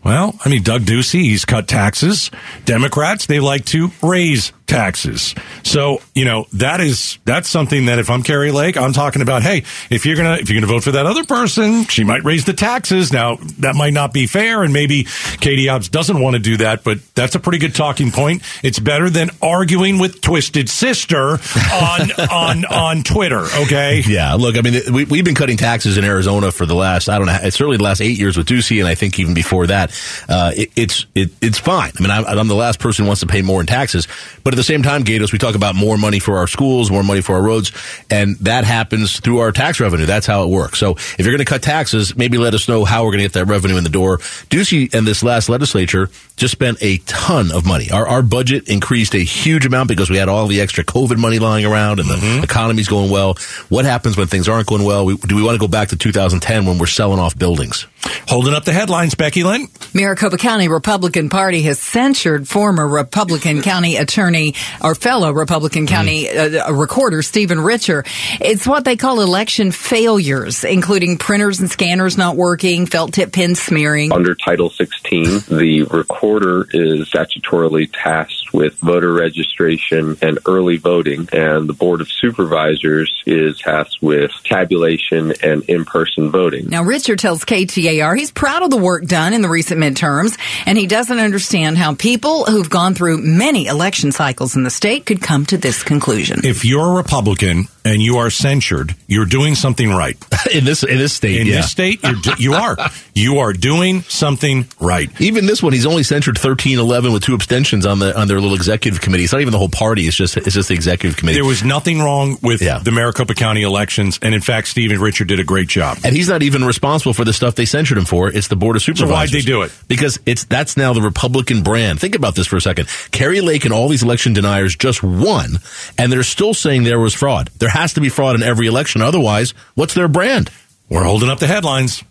well, 0.03 0.39
I 0.45 0.51
mean, 0.51 0.63
Doug 0.63 0.83
Ducey, 0.83 1.23
he's 1.23 1.47
cut 1.47 1.67
taxes. 1.67 2.31
Democrats, 2.67 3.27
they 3.27 3.41
like 3.41 3.65
to 3.67 3.91
raise 4.03 4.53
taxes. 4.67 5.35
So, 5.63 6.01
you 6.15 6.25
know, 6.25 6.47
that 6.55 6.81
is, 6.81 7.19
that's 7.25 7.49
something 7.49 7.87
that 7.87 7.99
if 7.99 8.11
I'm 8.11 8.23
Kari 8.23 8.51
Lake, 8.51 8.77
I'm 8.77 8.93
talking 8.93 9.23
about, 9.23 9.43
hey, 9.43 9.65
if 9.91 10.07
you're 10.07 10.17
going 10.17 10.37
to, 10.37 10.43
if 10.43 10.49
you're 10.49 10.61
going 10.61 10.69
to 10.69 10.73
vote 10.73 10.85
for 10.85 10.93
that 10.93 11.07
other 11.07 11.25
person, 11.25 11.85
she 11.85 12.05
might 12.05 12.25
raise 12.25 12.45
the 12.45 12.53
taxes. 12.53 13.13
Now, 13.13 13.37
that 13.61 13.75
might 13.75 13.93
not 13.93 14.13
be 14.13 14.27
fair. 14.27 14.63
And 14.63 14.73
maybe 14.73 15.05
Katie 15.41 15.67
Hobbs 15.67 15.89
doesn't 15.89 16.21
want 16.21 16.35
to 16.35 16.41
do 16.41 16.57
that, 16.59 16.85
but 16.85 16.99
that's 17.15 17.35
a 17.35 17.41
pretty 17.41 17.59
good 17.59 17.75
talking 17.75 18.11
point. 18.11 18.43
It's 18.63 18.79
better 18.79 19.11
than 19.11 19.31
arguing 19.43 19.99
with 19.99 20.21
Twisted 20.21 20.69
Sister 20.69 21.39
on, 21.73 22.13
on, 22.31 22.65
on 22.65 23.03
Twitter. 23.03 23.45
Okay. 23.63 24.03
Yeah, 24.07 24.35
look, 24.35 24.57
I 24.57 24.63
mean, 24.63 24.81
we, 24.93 25.05
we've 25.05 25.25
been 25.25 25.35
cutting 25.35 25.57
taxes 25.57 25.99
in 25.99 26.05
Arizona 26.05 26.51
for 26.51 26.67
the 26.67 26.75
last, 26.75 27.09
I 27.09 27.19
don't 27.19 27.27
know, 27.27 27.39
it's 27.43 27.57
certainly 27.57 27.77
the 27.77 27.85
last 27.85 28.01
eight 28.01 28.19
years 28.19 28.37
with 28.37 28.47
Ducey, 28.47 28.81
and 28.81 28.89
I 28.89 28.95
think 28.95 29.19
even 29.19 29.35
before 29.35 29.67
that, 29.67 29.91
uh, 30.29 30.53
it, 30.57 30.71
it's 30.77 31.07
it, 31.15 31.31
it's 31.41 31.59
fine. 31.59 31.93
I 31.99 32.01
mean, 32.01 32.11
I'm, 32.11 32.25
I'm 32.25 32.49
the 32.49 32.55
last 32.55 32.79
person 32.81 33.05
who 33.05 33.09
wants 33.09 33.21
to 33.21 33.27
pay 33.27 33.43
more 33.43 33.61
in 33.61 33.67
taxes, 33.67 34.09
but 34.43 34.54
at 34.55 34.57
the 34.57 34.63
same 34.63 34.85
time, 34.85 35.03
Gaydos, 35.03 35.33
we 35.33 35.39
talk 35.39 35.57
about 35.57 35.75
more 35.75 35.99
money 35.99 36.21
for 36.21 36.39
our 36.39 36.47
schools, 36.47 36.89
more 36.89 37.03
money 37.03 37.21
for 37.21 37.35
our 37.35 37.43
roads, 37.43 37.73
and 38.09 38.37
that 38.37 38.65
happens 38.65 39.19
through 39.19 39.41
our 39.41 39.51
tax 39.51 39.81
revenue. 39.81 40.07
That's 40.07 40.29
how 40.29 40.45
it 40.45 40.49
works. 40.49 40.79
So 40.79 40.93
if 40.93 41.19
you're 41.19 41.33
going 41.33 41.39
to 41.39 41.45
cut 41.45 41.61
taxes, 41.61 42.17
maybe 42.17 42.39
let 42.39 42.55
us 42.55 42.69
know 42.69 42.85
how 42.85 43.03
we're 43.03 43.11
going 43.11 43.19
to 43.19 43.25
get 43.25 43.33
that 43.33 43.47
revenue 43.47 43.77
in 43.77 43.83
the 43.83 43.91
door. 43.91 44.19
Ducey 44.51 44.95
and 44.95 45.05
this 45.05 45.25
last 45.25 45.49
legislature 45.49 46.09
just 46.37 46.53
spent 46.53 46.79
a 46.81 46.99
ton 46.99 47.53
of 47.53 47.67
money. 47.67 47.91
Our, 47.91 48.07
our 48.07 48.23
budget 48.23 48.69
increased 48.69 49.15
a 49.15 49.19
huge 49.19 49.67
amount 49.67 49.89
because 49.89 50.11
we 50.11 50.17
had 50.17 50.29
all 50.29 50.47
the 50.47 50.61
extra 50.61 50.85
COVID 50.85 51.17
money 51.19 51.39
lying 51.39 51.65
around 51.65 52.01
and 52.01 52.09
the 52.09 52.15
mm-hmm. 52.15 52.45
economy's 52.45 52.89
going 52.89 53.11
well. 53.11 53.35
What 53.69 53.85
happens 53.85 54.17
when 54.17 54.27
things 54.27 54.49
aren't 54.49 54.67
going 54.67 54.85
well? 54.85 55.05
We, 55.05 55.17
do 55.17 55.37
we 55.37 55.43
want 55.43 55.55
to 55.55 55.61
go 55.61 55.69
back 55.69 55.89
to 55.89 55.97
2010 55.97 56.67
when 56.67 56.79
we're 56.79 56.87
selling 56.87 57.21
off 57.21 57.39
buildings? 57.39 57.87
Holding 58.29 58.55
up 58.55 58.65
the 58.65 58.73
headlines, 58.73 59.15
Becky 59.15 59.45
Lynn. 59.45 59.69
Maricopa 59.95 60.37
County 60.37 60.69
Republican 60.69 61.31
Party 61.31 61.63
has 61.63 61.79
censured 61.79 62.49
former 62.49 62.87
Republican 62.87 63.63
County 63.63 63.97
Attorney 63.97 64.55
or 64.83 64.95
fellow 64.95 65.33
Republican 65.33 65.87
mm-hmm. 65.87 65.95
County 65.95 66.29
uh, 66.29 66.69
uh, 66.69 66.73
recorder 66.73 67.23
Stephen 67.23 67.61
Richer. 67.61 68.05
It's 68.41 68.67
what 68.67 68.85
they 68.85 68.97
call 68.97 69.21
election 69.21 69.73
failures, 69.73 70.65
including 70.65 71.19
printers 71.19 71.61
and 71.61 71.71
scanners 71.71 72.19
not 72.19 72.37
working, 72.37 72.87
felt 72.87 73.13
tip 73.13 73.33
pins 73.33 73.61
smearing. 73.61 74.13
Under 74.13 74.35
Title 74.35 74.69
16, 74.69 75.25
the 75.49 75.87
recorder 76.25 76.67
is 76.73 77.11
statutorily 77.11 77.91
tasked 77.93 78.55
with 78.55 78.75
voter 78.79 79.13
registration 79.13 80.17
and 80.23 80.39
early 80.47 80.79
voting, 80.79 81.29
and 81.33 81.69
the 81.69 81.75
Board 81.75 82.01
of 82.01 82.11
Supervisors 82.11 83.23
is 83.27 83.59
tasked 83.59 83.99
with 84.01 84.31
tabulation 84.43 85.35
and 85.43 85.65
in 85.65 85.85
person 85.85 86.31
voting. 86.31 86.69
Now, 86.69 86.83
Richer 86.83 87.17
tells 87.17 87.45
KTAR 87.45 88.17
he's 88.17 88.31
proud 88.31 88.63
of 88.63 88.71
the 88.71 88.79
work 88.79 89.05
done 89.05 89.35
in 89.35 89.43
the 89.43 89.51
recent 89.51 89.79
midterms, 89.79 90.39
and 90.65 90.79
he 90.79 90.87
doesn't 90.87 91.19
understand 91.19 91.77
how 91.77 91.95
people 91.95 92.47
who've 92.47 92.71
gone 92.71 92.95
through 92.95 93.19
many 93.19 93.67
election 93.67 94.11
cycles 94.11 94.57
in 94.57 94.63
the 94.63 94.71
state 94.71 95.05
could 95.05 95.21
come 95.21 95.45
to 95.47 95.59
this 95.59 95.83
conclusion. 95.83 96.41
If 96.43 96.65
you're 96.65 96.93
a 96.93 96.97
Republican 96.97 97.69
and 97.85 98.01
you 98.03 98.17
are 98.19 98.31
censured, 98.31 98.95
you're 99.07 99.27
doing 99.27 99.55
something 99.55 99.91
right. 99.91 100.17
in 100.55 100.65
this 100.65 100.83
in 100.83 100.99
this 100.99 101.13
state, 101.13 101.41
In 101.41 101.47
yeah. 101.47 101.57
this 101.57 101.71
state, 101.71 102.03
you're, 102.03 102.15
do- 102.15 102.35
you 102.39 102.55
are. 102.55 102.77
You 103.17 103.39
are 103.39 103.53
doing 103.53 104.03
something 104.03 104.67
right. 104.81 105.09
Even 105.21 105.47
this 105.47 105.63
one, 105.63 105.73
he's 105.73 105.87
only 105.87 106.03
censured 106.03 106.37
13, 106.37 106.81
11 106.81 107.13
with 107.13 107.23
two 107.23 107.33
abstentions 107.35 107.87
on 107.87 108.01
the 108.01 108.19
on 108.19 108.27
their 108.27 108.41
little 108.41 108.57
executive 108.57 109.01
committee. 109.01 109.23
It's 109.23 109.33
not 109.33 109.41
even 109.41 109.53
the 109.53 109.59
whole 109.59 109.69
party. 109.69 110.03
It's 110.09 110.17
just 110.17 110.37
it's 110.37 110.55
just 110.55 110.69
the 110.69 110.75
executive 110.75 111.17
committee. 111.17 111.37
There 111.39 111.45
was 111.47 111.63
nothing 111.63 112.01
wrong 112.01 112.39
with 112.43 112.61
Yeah. 112.61 112.81
the 112.81 112.91
Maricopa 112.91 113.35
County 113.35 113.63
elections, 113.63 114.19
and 114.21 114.35
in 114.35 114.41
fact, 114.41 114.67
Stephen 114.67 115.01
Richer 115.01 115.25
did 115.25 115.39
a 115.39 115.45
great 115.45 115.69
job. 115.69 115.99
And 116.03 116.17
he's 116.17 116.29
not 116.29 116.43
even 116.43 116.65
responsible 116.65 117.15
for 117.15 117.25
the 117.25 117.33
stuff 117.33 117.55
they 117.55 117.67
censured 117.67 117.99
him 117.99 118.05
for. 118.05 118.29
It's 118.29 118.49
the 118.49 118.57
board 118.57 118.75
of 118.75 118.83
supervisors. 118.83 119.13
why'd 119.13 119.29
they 119.31 119.43
do 119.47 119.63
it? 119.63 119.71
Because 119.87 120.19
it's 120.27 120.43
that's 120.43 120.77
now 120.77 120.93
the 120.93 121.03
Republican 121.03 121.63
brand. 121.63 122.01
Think 122.01 122.17
about 122.17 122.35
this 122.35 122.49
for 122.49 122.57
a 122.57 122.61
second. 122.61 122.89
Kari 123.13 123.43
Lake 123.43 123.65
and 123.65 123.73
all 123.73 123.89
these 123.89 124.03
election 124.03 124.33
deniers 124.33 124.75
just 124.75 125.05
won, 125.05 125.61
and 125.99 126.11
they're 126.11 126.25
still 126.25 126.53
saying 126.53 126.83
there 126.83 126.99
was 126.99 127.15
fraud. 127.15 127.49
There 127.61 127.69
has 127.75 127.93
to 127.95 128.01
be 128.01 128.09
fraud 128.09 128.37
in 128.37 128.43
every 128.43 128.67
election. 128.67 129.03
Otherwise, 129.03 129.53
what's 129.75 129.95
their 129.95 130.09
brand? 130.09 130.51
We're 130.89 131.05
holding 131.05 131.29
up 131.29 131.41
the 131.41 131.47
headlines. 131.47 132.03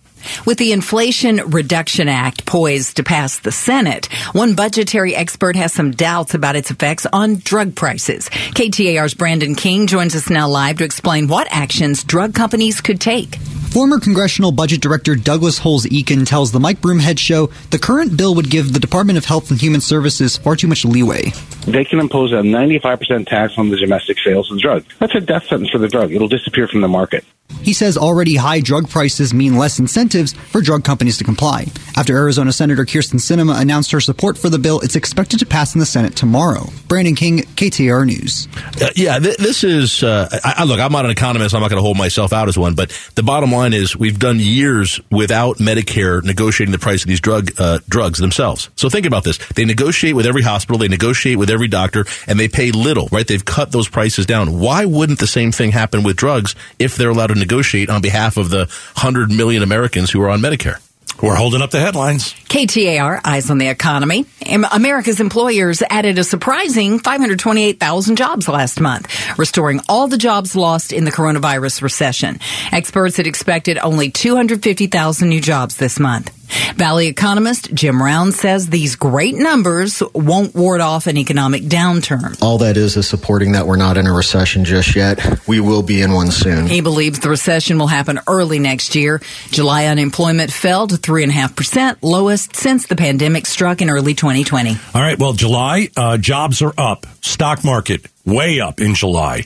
With 0.45 0.57
the 0.57 0.71
Inflation 0.71 1.37
Reduction 1.49 2.07
Act 2.07 2.45
poised 2.45 2.97
to 2.97 3.03
pass 3.03 3.39
the 3.39 3.51
Senate, 3.51 4.05
one 4.33 4.55
budgetary 4.55 5.15
expert 5.15 5.55
has 5.55 5.73
some 5.73 5.91
doubts 5.91 6.33
about 6.33 6.55
its 6.55 6.71
effects 6.71 7.05
on 7.11 7.37
drug 7.37 7.75
prices. 7.75 8.29
KTAR's 8.29 9.13
Brandon 9.13 9.55
King 9.55 9.87
joins 9.87 10.15
us 10.15 10.29
now 10.29 10.47
live 10.47 10.77
to 10.77 10.85
explain 10.85 11.27
what 11.27 11.47
actions 11.51 12.03
drug 12.03 12.33
companies 12.33 12.79
could 12.79 13.01
take. 13.01 13.37
Former 13.73 13.99
Congressional 13.99 14.51
Budget 14.51 14.81
Director 14.81 15.15
Douglas 15.15 15.57
Holtz-Eakin 15.57 16.27
tells 16.27 16.51
the 16.51 16.59
Mike 16.59 16.79
Broomhead 16.79 17.17
Show 17.17 17.47
the 17.71 17.79
current 17.79 18.15
bill 18.15 18.35
would 18.35 18.51
give 18.51 18.71
the 18.71 18.79
Department 18.79 19.17
of 19.17 19.25
Health 19.25 19.49
and 19.49 19.59
Human 19.59 19.81
Services 19.81 20.37
far 20.37 20.55
too 20.55 20.67
much 20.67 20.85
leeway. 20.85 21.31
They 21.65 21.83
can 21.83 21.99
impose 21.99 22.33
a 22.33 22.43
95% 22.43 23.25
tax 23.25 23.57
on 23.57 23.71
the 23.71 23.77
domestic 23.77 24.19
sales 24.19 24.51
of 24.51 24.57
the 24.57 24.61
drug. 24.61 24.85
That's 24.99 25.15
a 25.15 25.21
death 25.21 25.47
sentence 25.47 25.71
for 25.71 25.79
the 25.79 25.87
drug. 25.87 26.11
It'll 26.11 26.27
disappear 26.27 26.67
from 26.67 26.81
the 26.81 26.87
market. 26.87 27.25
He 27.61 27.73
says 27.73 27.97
already 27.97 28.35
high 28.35 28.59
drug 28.61 28.89
prices 28.89 29.33
mean 29.33 29.57
less 29.57 29.79
incentives 29.79 30.33
for 30.33 30.59
drug 30.61 30.83
companies 30.83 31.17
to 31.19 31.23
comply. 31.23 31.67
After 31.95 32.17
Arizona 32.17 32.51
Senator 32.51 32.83
Kyrsten 32.83 33.19
Sinema 33.19 33.59
announced 33.61 33.91
her 33.91 34.01
support 34.01 34.37
for 34.37 34.49
the 34.49 34.57
bill, 34.59 34.79
it's 34.81 34.95
expected 34.95 35.39
to 35.39 35.45
pass 35.45 35.73
in 35.75 35.79
the 35.79 35.85
Senate 35.85 36.15
tomorrow. 36.15 36.65
Brandon 36.87 37.15
King, 37.15 37.39
KTAR 37.39 38.05
News. 38.05 38.47
Uh, 38.81 38.89
yeah, 38.95 39.19
th- 39.19 39.37
this 39.37 39.63
is. 39.63 40.03
Uh, 40.03 40.27
I, 40.43 40.55
I- 40.57 40.63
look, 40.63 40.79
I'm 40.79 40.91
not 40.91 41.05
an 41.05 41.11
economist. 41.11 41.53
I'm 41.53 41.61
not 41.61 41.69
going 41.69 41.77
to 41.77 41.83
hold 41.83 41.97
myself 41.97 42.33
out 42.33 42.47
as 42.47 42.57
one. 42.57 42.75
But 42.75 42.89
the 43.15 43.23
bottom 43.23 43.51
line 43.51 43.73
is, 43.73 43.95
we've 43.95 44.19
done 44.19 44.39
years 44.39 44.99
without 45.11 45.57
Medicare 45.57 46.23
negotiating 46.23 46.71
the 46.71 46.79
price 46.79 47.03
of 47.03 47.07
these 47.07 47.21
drug 47.21 47.51
uh, 47.59 47.79
drugs 47.87 48.19
themselves. 48.19 48.69
So 48.75 48.89
think 48.89 49.05
about 49.05 49.23
this: 49.23 49.37
they 49.55 49.65
negotiate 49.65 50.15
with 50.15 50.25
every 50.25 50.41
hospital, 50.41 50.77
they 50.79 50.87
negotiate 50.87 51.37
with 51.37 51.49
every 51.49 51.67
doctor, 51.67 52.05
and 52.27 52.39
they 52.39 52.47
pay 52.47 52.71
little. 52.71 53.07
Right? 53.11 53.27
They've 53.27 53.43
cut 53.45 53.71
those 53.71 53.87
prices 53.87 54.25
down. 54.25 54.59
Why 54.59 54.85
wouldn't 54.85 55.19
the 55.19 55.27
same 55.27 55.51
thing 55.51 55.71
happen 55.71 56.03
with 56.03 56.17
drugs 56.17 56.55
if 56.79 56.95
they're 56.95 57.09
allowed 57.11 57.27
to 57.33 57.39
negotiate 57.39 57.89
on 57.89 58.01
behalf 58.01 58.37
of 58.37 58.49
the 58.49 58.67
hundred 58.95 59.31
million 59.31 59.63
Americans 59.63 60.11
who 60.11 60.21
are 60.21 60.29
on 60.29 60.39
Medicare? 60.41 60.79
We're 61.21 61.35
holding 61.35 61.61
up 61.61 61.71
the 61.71 61.79
headlines. 61.79 62.33
KTAR, 62.33 63.21
Eyes 63.23 63.49
on 63.49 63.57
the 63.57 63.67
Economy. 63.67 64.25
America's 64.71 65.19
employers 65.19 65.81
added 65.89 66.17
a 66.17 66.23
surprising 66.23 66.99
528,000 66.99 68.15
jobs 68.15 68.49
last 68.49 68.81
month, 68.81 69.07
restoring 69.37 69.79
all 69.87 70.07
the 70.07 70.17
jobs 70.17 70.55
lost 70.55 70.91
in 70.91 71.05
the 71.05 71.11
coronavirus 71.11 71.81
recession. 71.81 72.39
Experts 72.71 73.17
had 73.17 73.27
expected 73.27 73.77
only 73.77 74.09
250,000 74.11 75.29
new 75.29 75.39
jobs 75.39 75.77
this 75.77 75.99
month. 75.99 76.31
Valley 76.75 77.07
economist 77.07 77.73
Jim 77.73 78.01
Rounds 78.01 78.39
says 78.39 78.67
these 78.69 78.95
great 78.95 79.35
numbers 79.35 80.01
won't 80.13 80.55
ward 80.55 80.81
off 80.81 81.07
an 81.07 81.17
economic 81.17 81.63
downturn. 81.63 82.41
All 82.41 82.59
that 82.59 82.77
is 82.77 82.97
is 82.97 83.07
supporting 83.07 83.53
that 83.53 83.67
we're 83.67 83.77
not 83.77 83.97
in 83.97 84.07
a 84.07 84.13
recession 84.13 84.65
just 84.65 84.95
yet. 84.95 85.19
We 85.47 85.59
will 85.59 85.83
be 85.83 86.01
in 86.01 86.13
one 86.13 86.31
soon. 86.31 86.67
He 86.67 86.81
believes 86.81 87.19
the 87.19 87.29
recession 87.29 87.77
will 87.77 87.87
happen 87.87 88.19
early 88.27 88.59
next 88.59 88.95
year. 88.95 89.21
July 89.49 89.85
unemployment 89.85 90.51
fell 90.51 90.87
to 90.87 90.95
3.5%, 90.95 91.97
lowest 92.01 92.55
since 92.55 92.87
the 92.87 92.95
pandemic 92.95 93.45
struck 93.45 93.81
in 93.81 93.89
early 93.89 94.13
2020. 94.13 94.71
All 94.93 95.01
right. 95.01 95.17
Well, 95.17 95.33
July 95.33 95.89
uh, 95.95 96.17
jobs 96.17 96.61
are 96.61 96.73
up. 96.77 97.05
Stock 97.21 97.63
market 97.63 98.05
way 98.25 98.59
up 98.59 98.79
in 98.79 98.95
July. 98.95 99.43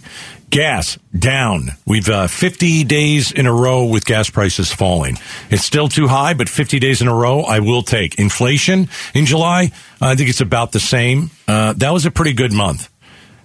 Gas 0.49 0.97
down. 1.17 1.71
We've 1.85 2.07
uh, 2.07 2.27
50 2.27 2.85
days 2.85 3.31
in 3.33 3.47
a 3.47 3.53
row 3.53 3.85
with 3.85 4.05
gas 4.05 4.29
prices 4.29 4.71
falling. 4.71 5.17
It's 5.49 5.63
still 5.65 5.89
too 5.89 6.07
high, 6.07 6.33
but 6.33 6.47
50 6.47 6.79
days 6.79 7.01
in 7.01 7.07
a 7.07 7.13
row 7.13 7.41
I 7.41 7.59
will 7.59 7.83
take. 7.83 8.17
Inflation 8.17 8.87
in 9.13 9.25
July, 9.25 9.71
I 9.99 10.15
think 10.15 10.29
it's 10.29 10.39
about 10.41 10.71
the 10.71 10.79
same. 10.79 11.31
Uh, 11.47 11.73
that 11.73 11.91
was 11.91 12.05
a 12.05 12.11
pretty 12.11 12.33
good 12.33 12.53
month. 12.53 12.89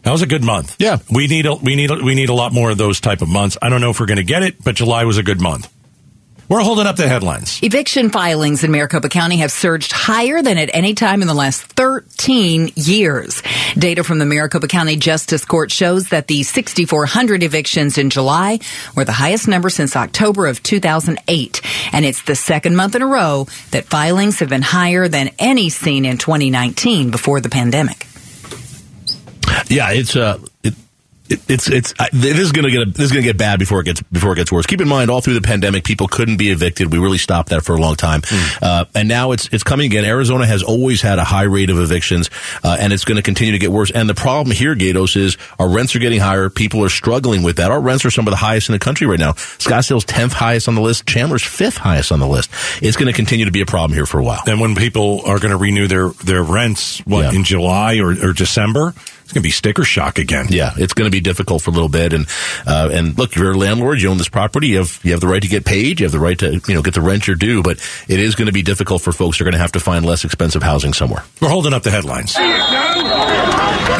That 0.02 0.12
was 0.12 0.22
a 0.22 0.26
good 0.26 0.44
month. 0.44 0.76
Yeah, 0.78 0.98
we 1.10 1.26
need 1.26 1.46
a, 1.46 1.54
we 1.54 1.74
need 1.76 1.90
a, 1.90 1.96
we 1.96 2.14
need 2.14 2.28
a 2.28 2.34
lot 2.34 2.52
more 2.52 2.70
of 2.70 2.78
those 2.78 3.00
type 3.00 3.22
of 3.22 3.28
months. 3.28 3.56
I 3.60 3.68
don't 3.68 3.80
know 3.80 3.90
if 3.90 4.00
we're 4.00 4.06
going 4.06 4.16
to 4.16 4.24
get 4.24 4.42
it, 4.42 4.62
but 4.62 4.76
July 4.76 5.04
was 5.04 5.18
a 5.18 5.22
good 5.22 5.40
month. 5.40 5.72
We're 6.48 6.61
holding 6.61 6.87
up 6.87 6.96
the 6.96 7.09
headlines. 7.09 7.61
Eviction 7.62 8.11
filings 8.11 8.62
in 8.62 8.70
Maricopa 8.70 9.09
County 9.09 9.38
have 9.38 9.50
surged 9.50 9.92
higher 9.92 10.42
than 10.42 10.59
at 10.59 10.70
any 10.74 10.94
time 10.94 11.22
in 11.22 11.28
the 11.28 11.35
last 11.35 11.62
13 11.62 12.72
years. 12.74 13.42
Data 13.74 14.05
from 14.05 14.18
the 14.18 14.26
Maricopa 14.26 14.68
County 14.68 14.96
Justice 14.96 15.44
Court 15.44 15.70
shows 15.70 16.09
that 16.09 16.26
the 16.26 16.42
6,400 16.42 17.42
evictions 17.42 17.96
in 17.96 18.11
July 18.11 18.59
were 18.94 19.05
the 19.05 19.12
highest 19.12 19.48
number 19.48 19.70
since 19.70 19.96
October 19.96 20.46
of 20.46 20.62
2008. 20.62 21.61
And 21.92 22.05
it's 22.05 22.22
the 22.22 22.37
second 22.37 22.76
month 22.76 22.94
in 22.96 23.02
a 23.02 23.07
row 23.07 23.46
that 23.70 23.87
filings 23.87 24.40
have 24.40 24.48
been 24.50 24.62
higher 24.62 25.09
than 25.09 25.31
any 25.38 25.70
seen 25.70 26.05
in 26.05 26.18
2019 26.18 27.11
before 27.11 27.40
the 27.40 27.48
pandemic. 27.48 28.07
Yeah, 29.68 29.90
it's 29.92 30.16
uh, 30.16 30.38
it, 31.28 31.32
it, 31.32 31.40
it's 31.50 31.68
it's 31.68 31.94
I- 31.98 32.08
it 32.12 32.38
is 32.38 32.52
going 32.52 32.64
to 32.64 32.70
get 32.70 32.94
this 32.94 33.06
is 33.06 33.12
going 33.12 33.22
to 33.22 33.28
get 33.28 33.38
bad 33.38 33.58
before 33.58 33.80
it 33.80 33.85
gets 33.85 34.02
before 34.02 34.32
it 34.32 34.37
gets 34.37 34.50
worse. 34.52 34.66
Keep 34.66 34.80
in 34.80 34.88
mind, 34.88 35.11
all 35.11 35.20
through 35.20 35.35
the 35.35 35.40
pandemic, 35.40 35.85
people 35.85 36.08
couldn't 36.08 36.37
be 36.37 36.50
evicted. 36.50 36.92
We 36.92 36.98
really 36.98 37.18
stopped 37.18 37.50
that 37.50 37.62
for 37.64 37.74
a 37.74 37.80
long 37.80 37.96
time, 37.96 38.22
uh, 38.61 38.85
and 38.94 39.08
now 39.08 39.32
it's 39.32 39.48
it's 39.52 39.62
coming 39.62 39.87
again. 39.87 40.04
Arizona 40.04 40.46
has 40.46 40.62
always 40.62 41.02
had 41.02 41.18
a 41.18 41.24
high 41.24 41.42
rate 41.44 41.70
of 41.70 41.78
evictions, 41.78 42.30
uh, 42.64 42.76
and 42.78 42.92
it's 42.92 43.04
going 43.04 43.16
to 43.16 43.22
continue 43.22 43.52
to 43.52 43.58
get 43.58 43.70
worse. 43.72 43.90
And 43.90 44.08
the 44.08 44.14
problem 44.14 44.54
here, 44.54 44.74
Gaydos, 44.74 45.16
is 45.16 45.37
our 45.58 45.68
rents 45.68 45.94
are 45.96 46.00
getting 46.00 46.20
higher. 46.20 46.48
People 46.50 46.82
are 46.85 46.88
struggling 46.88 47.42
with 47.42 47.56
that. 47.56 47.70
Our 47.70 47.80
rents 47.80 48.04
are 48.04 48.11
some 48.11 48.26
of 48.26 48.30
the 48.32 48.37
highest 48.37 48.68
in 48.68 48.72
the 48.72 48.78
country 48.78 49.06
right 49.06 49.18
now. 49.20 49.32
Scottsdale's 49.32 50.04
tenth 50.04 50.32
highest 50.32 50.68
on 50.68 50.74
the 50.74 50.80
list. 50.82 51.06
Chandler's 51.06 51.42
fifth 51.42 51.76
highest 51.76 52.12
on 52.12 52.20
the 52.20 52.26
list. 52.28 52.50
It's 52.82 52.96
going 52.96 53.06
to 53.06 53.12
continue 53.12 53.44
to 53.46 53.52
be 53.52 53.61
a 53.61 53.66
problem 53.66 53.92
here 53.94 54.06
for 54.06 54.18
a 54.18 54.24
while. 54.24 54.40
And 54.46 54.61
when 54.61 54.74
people 54.74 55.22
are 55.26 55.38
going 55.38 55.50
to 55.52 55.56
renew 55.56 55.87
their, 55.88 56.08
their 56.24 56.42
rents, 56.42 56.98
what, 57.00 57.22
Yeah. 57.22 57.32
in 57.38 57.44
July 57.44 57.98
or, 57.98 58.11
or 58.11 58.32
December, 58.32 58.94
it's 59.33 59.37
going 59.37 59.45
to 59.45 59.47
be 59.47 59.51
sticker 59.51 59.85
shock 59.85 60.18
again. 60.18 60.49
Yeah, 60.51 60.73
it's 60.77 60.92
going 60.92 61.07
to 61.07 61.11
be 61.11 61.21
difficult 61.21 61.62
for 61.62 61.71
a 61.71 61.73
little 61.73 61.88
bit. 61.88 62.12
And 62.12 62.27
uh, 62.66 62.90
and 62.92 63.16
look, 63.16 63.35
you're 63.35 63.53
a 63.53 63.57
landlord. 63.57 64.03
You 64.03 64.11
own 64.11 64.18
this 64.18 64.29
property. 64.29 64.68
You 64.68 64.79
have 64.79 65.01
you 65.03 65.12
have 65.12 65.23
the 65.23 65.27
right 65.27 65.40
to 65.40 65.49
get 65.49 65.64
paid. 65.64 66.01
You 66.01 66.05
have 66.05 66.12
the 66.12 66.21
right 66.21 66.38
to 66.40 66.61
you 66.68 66.75
know 66.75 66.83
get 66.83 66.92
the 66.92 67.01
rent 67.01 67.27
you're 67.27 67.37
due. 67.37 67.62
But 67.62 67.79
it 68.09 68.21
is 68.21 68.35
going 68.35 68.49
to 68.49 68.53
be 68.53 68.61
difficult 68.61 69.01
for 69.01 69.11
folks 69.11 69.38
who 69.38 69.45
are 69.45 69.47
going 69.47 69.55
to 69.55 69.59
have 69.59 69.73
to 69.73 69.81
find 69.81 70.05
less 70.05 70.27
expensive 70.27 70.62
housing 70.62 70.92
somewhere. 70.92 71.25
We're 71.40 71.49
holding 71.49 71.73
up 71.73 71.83
the 71.83 71.90
headlines. 71.90 72.37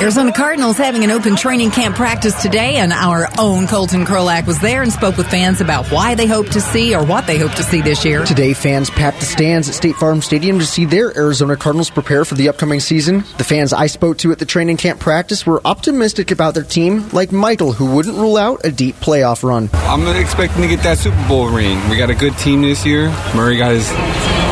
Arizona 0.03 0.33
Cardinals 0.33 0.77
having 0.79 1.05
an 1.05 1.13
open 1.13 1.37
training 1.37 1.71
camp 1.71 1.95
practice 1.95 2.43
today, 2.43 2.77
and 2.79 2.93
our 2.93 3.29
own 3.39 3.69
Colton 3.69 4.05
Krolak 4.05 4.49
was 4.49 4.59
there 4.61 4.83
and 4.83 4.93
spoke 4.93 5.17
with 5.17 5.29
fans 5.29 5.61
about 5.61 5.87
why 5.93 6.17
they 6.17 6.27
hope 6.27 6.49
to 6.49 6.61
see 6.61 6.93
or 6.93 7.05
what 7.05 7.29
they 7.29 7.39
hope 7.39 7.53
to 7.53 7.63
see 7.63 7.83
this 7.83 8.05
year. 8.05 8.25
Today, 8.25 8.53
fans 8.53 8.91
packed 8.91 9.21
the 9.21 9.27
stands 9.27 9.69
at 9.69 9.77
State 9.77 9.95
Farm 9.95 10.21
Stadium 10.21 10.59
to 10.59 10.67
see 10.67 10.87
their 10.87 11.17
Arizona 11.17 11.57
Cardinals 11.57 11.89
prepare 11.89 12.25
for 12.25 12.35
the 12.35 12.49
upcoming 12.49 12.81
season. 12.81 13.19
The 13.39 13.45
fans 13.45 13.73
I 13.73 13.87
spoke 13.87 14.19
to 14.19 14.33
at 14.33 14.41
the 14.41 14.45
training 14.45 14.77
camp 14.77 14.99
practice 14.99 15.47
were 15.47 15.63
optimistic 15.65 16.33
about 16.33 16.55
their 16.55 16.65
team, 16.65 17.09
like 17.11 17.31
Michael, 17.31 17.73
who 17.73 17.95
wouldn't 17.95 18.17
rule 18.17 18.37
out 18.37 18.65
a 18.65 18.73
deep 18.73 18.97
playoff 18.97 19.45
run. 19.45 19.71
I'm 19.73 20.05
expecting 20.21 20.63
to 20.63 20.69
get 20.69 20.83
that 20.83 20.99
Super 20.99 21.29
Bowl 21.29 21.49
ring. 21.49 21.79
We 21.89 21.97
got 21.97 22.11
a 22.11 22.17
good 22.17 22.37
team 22.39 22.63
this 22.63 22.85
year. 22.85 23.09
Murray 23.37 23.57
got 23.57 23.71
his 23.71 23.89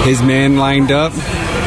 his 0.02 0.22
man 0.22 0.56
lined 0.56 0.92
up. 0.92 1.12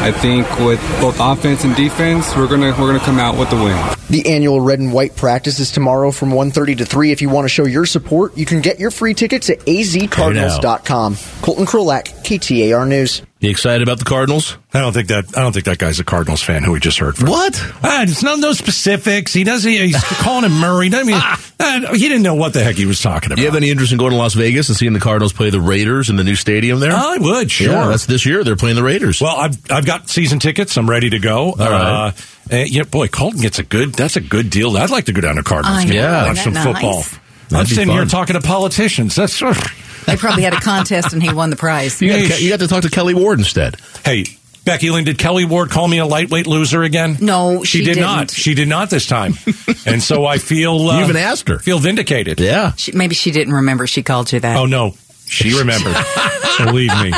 I 0.04 0.12
think 0.12 0.46
with 0.60 0.80
both 1.00 1.18
offense 1.18 1.64
and 1.64 1.74
defense, 1.74 2.36
we're 2.36 2.48
gonna 2.48 2.70
we're 2.78 2.86
gonna 2.88 2.98
come 3.00 3.18
out 3.18 3.38
with 3.38 3.48
the 3.50 3.56
win. 3.56 3.96
The 4.10 4.30
annual 4.30 4.60
red 4.60 4.80
and 4.80 4.92
white 4.92 5.16
practice 5.16 5.58
is 5.58 5.72
tomorrow 5.72 6.10
from 6.10 6.30
1.30 6.30 6.78
to 6.78 6.84
3. 6.84 7.10
If 7.10 7.22
you 7.22 7.30
want 7.30 7.46
to 7.46 7.48
show 7.48 7.64
your 7.64 7.86
support, 7.86 8.36
you 8.36 8.44
can 8.44 8.60
get 8.60 8.78
your 8.78 8.90
free 8.90 9.14
tickets 9.14 9.48
at 9.48 9.60
azcardinals.com. 9.60 11.16
Colton 11.40 11.64
Krolak, 11.64 12.04
KTAR 12.22 12.86
News. 12.86 13.22
You 13.44 13.50
excited 13.50 13.82
about 13.82 13.98
the 13.98 14.06
Cardinals? 14.06 14.56
I 14.72 14.80
don't 14.80 14.94
think 14.94 15.08
that 15.08 15.36
I 15.36 15.42
don't 15.42 15.52
think 15.52 15.66
that 15.66 15.76
guy's 15.76 16.00
a 16.00 16.04
Cardinals 16.04 16.42
fan 16.42 16.64
who 16.64 16.72
we 16.72 16.80
just 16.80 16.98
heard 16.98 17.14
from. 17.14 17.28
What? 17.28 17.60
Ah, 17.82 18.02
it's 18.02 18.22
not 18.22 18.38
no 18.38 18.54
specifics. 18.54 19.34
He 19.34 19.44
doesn't. 19.44 19.70
He's 19.70 20.02
calling 20.02 20.46
him 20.46 20.58
Murray. 20.58 20.88
I 20.94 21.02
mean, 21.02 21.14
ah, 21.18 21.90
he 21.92 22.08
didn't 22.08 22.22
know 22.22 22.36
what 22.36 22.54
the 22.54 22.64
heck 22.64 22.76
he 22.76 22.86
was 22.86 23.02
talking 23.02 23.32
about. 23.32 23.38
You 23.40 23.44
have 23.44 23.54
any 23.54 23.68
interest 23.68 23.92
in 23.92 23.98
going 23.98 24.12
to 24.12 24.16
Las 24.16 24.32
Vegas 24.32 24.70
and 24.70 24.78
seeing 24.78 24.94
the 24.94 25.00
Cardinals 25.00 25.34
play 25.34 25.50
the 25.50 25.60
Raiders 25.60 26.08
in 26.08 26.16
the 26.16 26.24
new 26.24 26.36
stadium 26.36 26.80
there? 26.80 26.92
I 26.92 27.18
would, 27.18 27.50
sure. 27.50 27.70
Yeah, 27.70 27.88
that's 27.88 28.06
this 28.06 28.24
year. 28.24 28.44
They're 28.44 28.56
playing 28.56 28.76
the 28.76 28.82
Raiders. 28.82 29.20
Well, 29.20 29.36
I've 29.36 29.70
I've 29.70 29.84
got 29.84 30.08
season 30.08 30.38
tickets. 30.38 30.78
I'm 30.78 30.88
ready 30.88 31.10
to 31.10 31.18
go. 31.18 31.52
All 31.52 31.56
right. 31.56 32.14
Uh, 32.50 32.56
yeah, 32.66 32.84
boy, 32.84 33.08
Colton 33.08 33.42
gets 33.42 33.58
a 33.58 33.62
good. 33.62 33.92
That's 33.92 34.16
a 34.16 34.22
good 34.22 34.48
deal. 34.48 34.74
I'd 34.74 34.88
like 34.88 35.04
to 35.04 35.12
go 35.12 35.20
down 35.20 35.36
to 35.36 35.42
Cardinals. 35.42 35.80
I 35.80 35.84
game 35.84 35.96
know, 35.96 36.08
and 36.08 36.26
watch 36.28 36.44
some 36.44 36.54
nice? 36.54 36.64
football. 36.64 37.02
I'm 37.02 37.48
That'd 37.50 37.68
be 37.68 37.74
sitting 37.74 37.92
here 37.92 38.06
talking 38.06 38.40
to 38.40 38.46
politicians. 38.46 39.14
That's 39.16 39.38
They 40.06 40.16
probably 40.16 40.42
had 40.42 40.54
a 40.54 40.60
contest 40.60 41.12
and 41.12 41.22
he 41.22 41.32
won 41.32 41.50
the 41.50 41.56
prize. 41.56 42.00
you, 42.00 42.28
got, 42.28 42.40
you 42.40 42.50
got 42.50 42.60
to 42.60 42.68
talk 42.68 42.82
to 42.82 42.88
Kelli 42.88 43.14
Ward 43.14 43.38
instead. 43.38 43.76
Hey, 44.04 44.24
Becky 44.64 44.90
Lynn, 44.90 45.04
did 45.04 45.18
Kelli 45.18 45.48
Ward 45.48 45.70
call 45.70 45.86
me 45.88 45.98
a 45.98 46.06
lightweight 46.06 46.46
loser 46.46 46.82
again? 46.82 47.18
No, 47.20 47.64
she, 47.64 47.78
she 47.78 47.84
did 47.84 47.94
didn't. 47.94 48.02
not. 48.02 48.30
She 48.30 48.54
did 48.54 48.68
not 48.68 48.88
this 48.90 49.06
time, 49.06 49.34
and 49.86 50.02
so 50.02 50.24
I 50.24 50.38
feel 50.38 50.88
uh, 50.88 50.98
You 50.98 51.04
even 51.04 51.16
asked 51.16 51.48
her. 51.48 51.58
Feel 51.58 51.78
vindicated. 51.78 52.40
Yeah. 52.40 52.72
She, 52.72 52.92
maybe 52.92 53.14
she 53.14 53.30
didn't 53.30 53.52
remember 53.54 53.86
she 53.86 54.02
called 54.02 54.32
you 54.32 54.40
that. 54.40 54.56
Oh 54.56 54.64
no, 54.66 54.94
she 55.26 55.52
remembered. 55.58 55.94
Believe 56.58 56.92
me, 57.02 57.12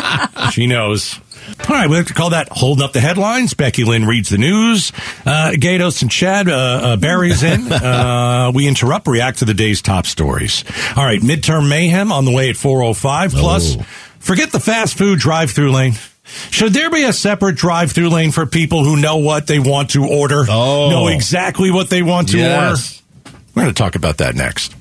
she 0.51 0.67
knows. 0.67 1.21
All 1.69 1.75
right, 1.75 1.89
we 1.89 1.97
like 1.97 2.07
to 2.07 2.15
call 2.15 2.31
that 2.31 2.49
holding 2.51 2.85
up 2.85 2.93
the 2.93 3.01
headlines. 3.01 3.55
Becky 3.55 3.85
Lynn 3.85 4.05
reads 4.07 4.29
the 4.31 4.39
news. 4.39 4.93
Uh, 5.25 5.53
Gaydos 5.55 6.03
and 6.03 6.11
Chad, 6.11 6.49
uh, 6.49 6.53
uh, 6.55 6.97
Barry's 6.97 7.43
in. 7.43 7.67
Uh, 7.87 8.51
we 8.55 8.67
interrupt, 8.69 9.07
react 9.07 9.39
to 9.39 9.45
the 9.45 9.55
day's 9.55 9.81
top 9.83 10.07
stories. 10.07 10.65
All 10.97 11.05
right, 11.05 11.21
midterm 11.21 11.69
mayhem 11.69 12.13
on 12.13 12.25
the 12.25 12.31
way 12.33 12.51
at 12.51 12.57
405. 12.57 13.33
Plus, 13.33 13.77
Oh. 13.79 13.83
forget 14.19 14.51
the 14.53 14.61
fast 14.61 14.97
food 14.99 15.19
drive 15.19 15.51
through 15.51 15.73
lane. 15.73 15.95
Should 16.51 16.73
there 16.73 16.91
be 16.91 17.05
a 17.05 17.13
separate 17.13 17.57
drive 17.57 17.93
through 17.93 18.09
lane 18.11 18.33
for 18.33 18.47
people 18.47 18.85
who 18.85 18.97
know 18.97 19.17
what 19.19 19.47
they 19.47 19.59
want 19.59 19.91
to 19.91 20.05
order? 20.07 20.45
Oh. 20.49 20.91
Know 20.91 21.09
exactly 21.09 21.71
what 21.71 21.89
they 21.91 22.03
want 22.03 22.31
to 22.31 22.39
Yes. 22.39 23.01
order? 23.25 23.35
We're 23.55 23.63
going 23.65 23.75
to 23.75 23.83
talk 23.83 23.95
about 23.95 24.19
that 24.19 24.35
next. 24.35 24.73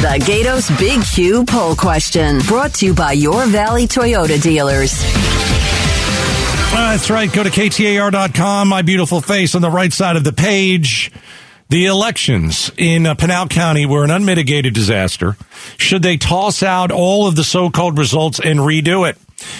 The 0.00 0.18
Gaydos 0.24 0.78
Big 0.78 1.02
Q 1.04 1.44
poll 1.44 1.74
question 1.74 2.38
brought 2.40 2.74
to 2.74 2.86
you 2.86 2.94
by 2.94 3.12
your 3.12 3.46
Valley 3.46 3.86
Toyota 3.86 4.40
dealers. 4.40 5.02
That's 6.72 7.10
right. 7.10 7.30
Go 7.32 7.42
to 7.42 7.50
KTAR.com. 7.50 8.68
My 8.68 8.82
beautiful 8.82 9.20
face 9.20 9.54
on 9.54 9.62
the 9.62 9.70
right 9.70 9.92
side 9.92 10.16
of 10.16 10.24
the 10.24 10.32
page. 10.32 11.10
The 11.68 11.86
elections 11.86 12.70
in 12.76 13.06
uh, 13.06 13.14
Pinal 13.14 13.48
County 13.48 13.86
were 13.86 14.04
an 14.04 14.10
unmitigated 14.10 14.72
disaster. 14.72 15.36
Should 15.78 16.02
they 16.02 16.16
toss 16.16 16.62
out 16.62 16.90
all 16.90 17.26
of 17.26 17.36
the 17.36 17.44
so-called 17.44 17.98
results 17.98 18.40
and 18.40 18.60
redo 18.60 19.08
it? 19.08 19.18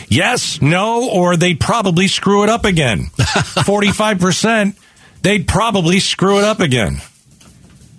Yes, 0.09 0.63
no, 0.63 1.11
or 1.11 1.37
they'd 1.37 1.61
probably 1.61 2.09
screw 2.09 2.43
it 2.43 2.49
up 2.49 2.65
again. 2.65 3.01
45%, 3.17 4.77
they'd 5.23 5.47
probably 5.49 6.01
screw 6.01 6.39
it 6.39 6.45
up 6.45 6.61
again. 6.61 7.03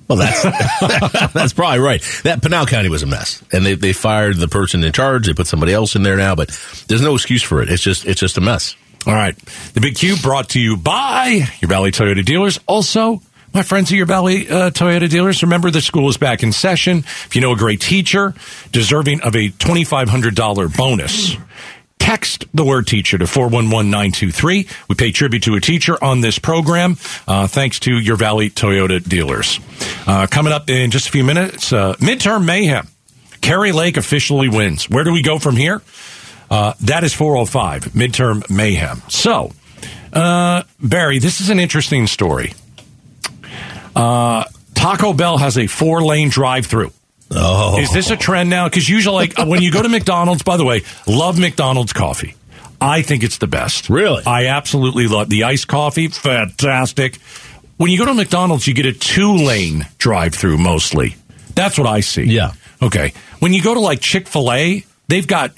Well, 0.07 0.17
that's 0.17 0.41
that's 1.33 1.53
probably 1.53 1.79
right. 1.79 2.01
That 2.23 2.41
Pinal 2.41 2.65
County 2.65 2.87
was 2.87 3.03
a 3.03 3.05
mess, 3.07 3.43
and 3.51 3.65
they 3.65 3.75
they 3.75 3.91
fired 3.91 4.37
the 4.37 4.47
person 4.47 4.81
in 4.85 4.93
charge. 4.93 5.27
They 5.27 5.33
put 5.33 5.47
somebody 5.47 5.73
else 5.73 5.97
in 5.97 6.03
there 6.03 6.15
now, 6.15 6.33
but 6.33 6.47
there's 6.87 7.01
no 7.01 7.13
excuse 7.13 7.43
for 7.43 7.61
it. 7.61 7.69
It's 7.69 7.83
just 7.83 8.05
it's 8.05 8.21
just 8.21 8.37
a 8.37 8.41
mess. 8.41 8.77
All 9.07 9.13
right. 9.13 9.37
The 9.73 9.79
Big 9.79 9.95
Q 9.95 10.17
brought 10.21 10.49
to 10.49 10.59
you 10.59 10.75
by 10.75 11.47
your 11.61 11.69
Valley 11.69 11.91
Toyota 11.91 12.25
dealers. 12.25 12.59
Also, 12.67 13.21
my 13.53 13.63
friends 13.63 13.89
at 13.89 13.95
your 13.95 14.05
Valley 14.05 14.49
uh, 14.49 14.69
Toyota 14.69 15.09
dealers, 15.09 15.41
remember 15.43 15.71
the 15.71 15.79
school 15.79 16.09
is 16.09 16.17
back 16.17 16.43
in 16.43 16.51
session. 16.51 16.97
If 16.97 17.33
you 17.33 17.41
know 17.41 17.53
a 17.53 17.55
great 17.55 17.79
teacher 17.79 18.33
deserving 18.73 19.21
of 19.21 19.33
a 19.37 19.47
$2,500 19.47 20.75
bonus, 20.75 21.37
text 21.99 22.47
the 22.53 22.65
word 22.65 22.85
teacher 22.85 23.17
to 23.17 23.25
411923. 23.25 24.67
We 24.89 24.95
pay 24.95 25.13
tribute 25.13 25.43
to 25.43 25.55
a 25.55 25.61
teacher 25.61 25.97
on 26.03 26.19
this 26.19 26.37
program, 26.37 26.97
uh, 27.29 27.47
thanks 27.47 27.79
to 27.79 27.97
your 27.97 28.17
Valley 28.17 28.49
Toyota 28.49 29.01
dealers. 29.01 29.61
Uh, 30.05 30.27
coming 30.29 30.51
up 30.51 30.69
in 30.69 30.91
just 30.91 31.07
a 31.07 31.11
few 31.11 31.23
minutes, 31.23 31.71
uh, 31.71 31.93
midterm 31.99 32.43
mayhem. 32.43 32.89
Kari 33.39 33.71
Lake 33.71 33.95
officially 33.95 34.49
wins. 34.49 34.89
Where 34.89 35.05
do 35.05 35.13
we 35.13 35.21
go 35.21 35.39
from 35.39 35.55
here? 35.55 35.81
Uh, 36.49 36.73
that 36.81 37.03
is 37.03 37.13
405, 37.13 37.93
midterm 37.93 38.49
mayhem. 38.49 39.01
So, 39.09 39.51
uh, 40.13 40.63
Barry, 40.79 41.19
this 41.19 41.41
is 41.41 41.49
an 41.49 41.59
interesting 41.59 42.07
story. 42.07 42.53
Uh, 43.95 44.45
Taco 44.73 45.13
Bell 45.13 45.37
has 45.37 45.57
a 45.57 45.67
four 45.67 46.03
lane 46.03 46.29
drive 46.29 46.65
through. 46.65 46.91
Oh. 47.31 47.79
Is 47.79 47.91
this 47.91 48.09
a 48.09 48.15
trend 48.15 48.49
now? 48.49 48.69
Because 48.69 48.87
usually, 48.87 49.15
like, 49.15 49.37
when 49.37 49.61
you 49.61 49.71
go 49.71 49.81
to 49.81 49.89
McDonald's, 49.89 50.43
by 50.43 50.55
the 50.55 50.63
way, 50.63 50.83
love 51.07 51.37
McDonald's 51.37 51.91
coffee. 51.91 52.35
I 52.79 53.01
think 53.01 53.23
it's 53.23 53.39
the 53.39 53.47
best. 53.47 53.89
Really? 53.89 54.23
I 54.25 54.45
absolutely 54.47 55.07
love 55.07 55.29
the 55.29 55.43
iced 55.43 55.67
coffee. 55.67 56.07
Fantastic. 56.07 57.17
When 57.77 57.91
you 57.91 57.97
go 57.97 58.05
to 58.05 58.13
McDonald's, 58.13 58.67
you 58.67 58.73
get 58.73 58.85
a 58.85 58.93
two 58.93 59.33
lane 59.33 59.87
drive 59.97 60.35
through 60.35 60.57
mostly. 60.57 61.15
That's 61.55 61.77
what 61.77 61.87
I 61.87 62.01
see. 62.01 62.23
Yeah. 62.23 62.51
Okay. 62.81 63.13
When 63.39 63.53
you 63.53 63.63
go 63.63 63.73
to 63.73 63.79
like 63.79 63.99
Chick 63.99 64.27
fil 64.27 64.51
A, 64.51 64.85
they've 65.07 65.27
got 65.27 65.57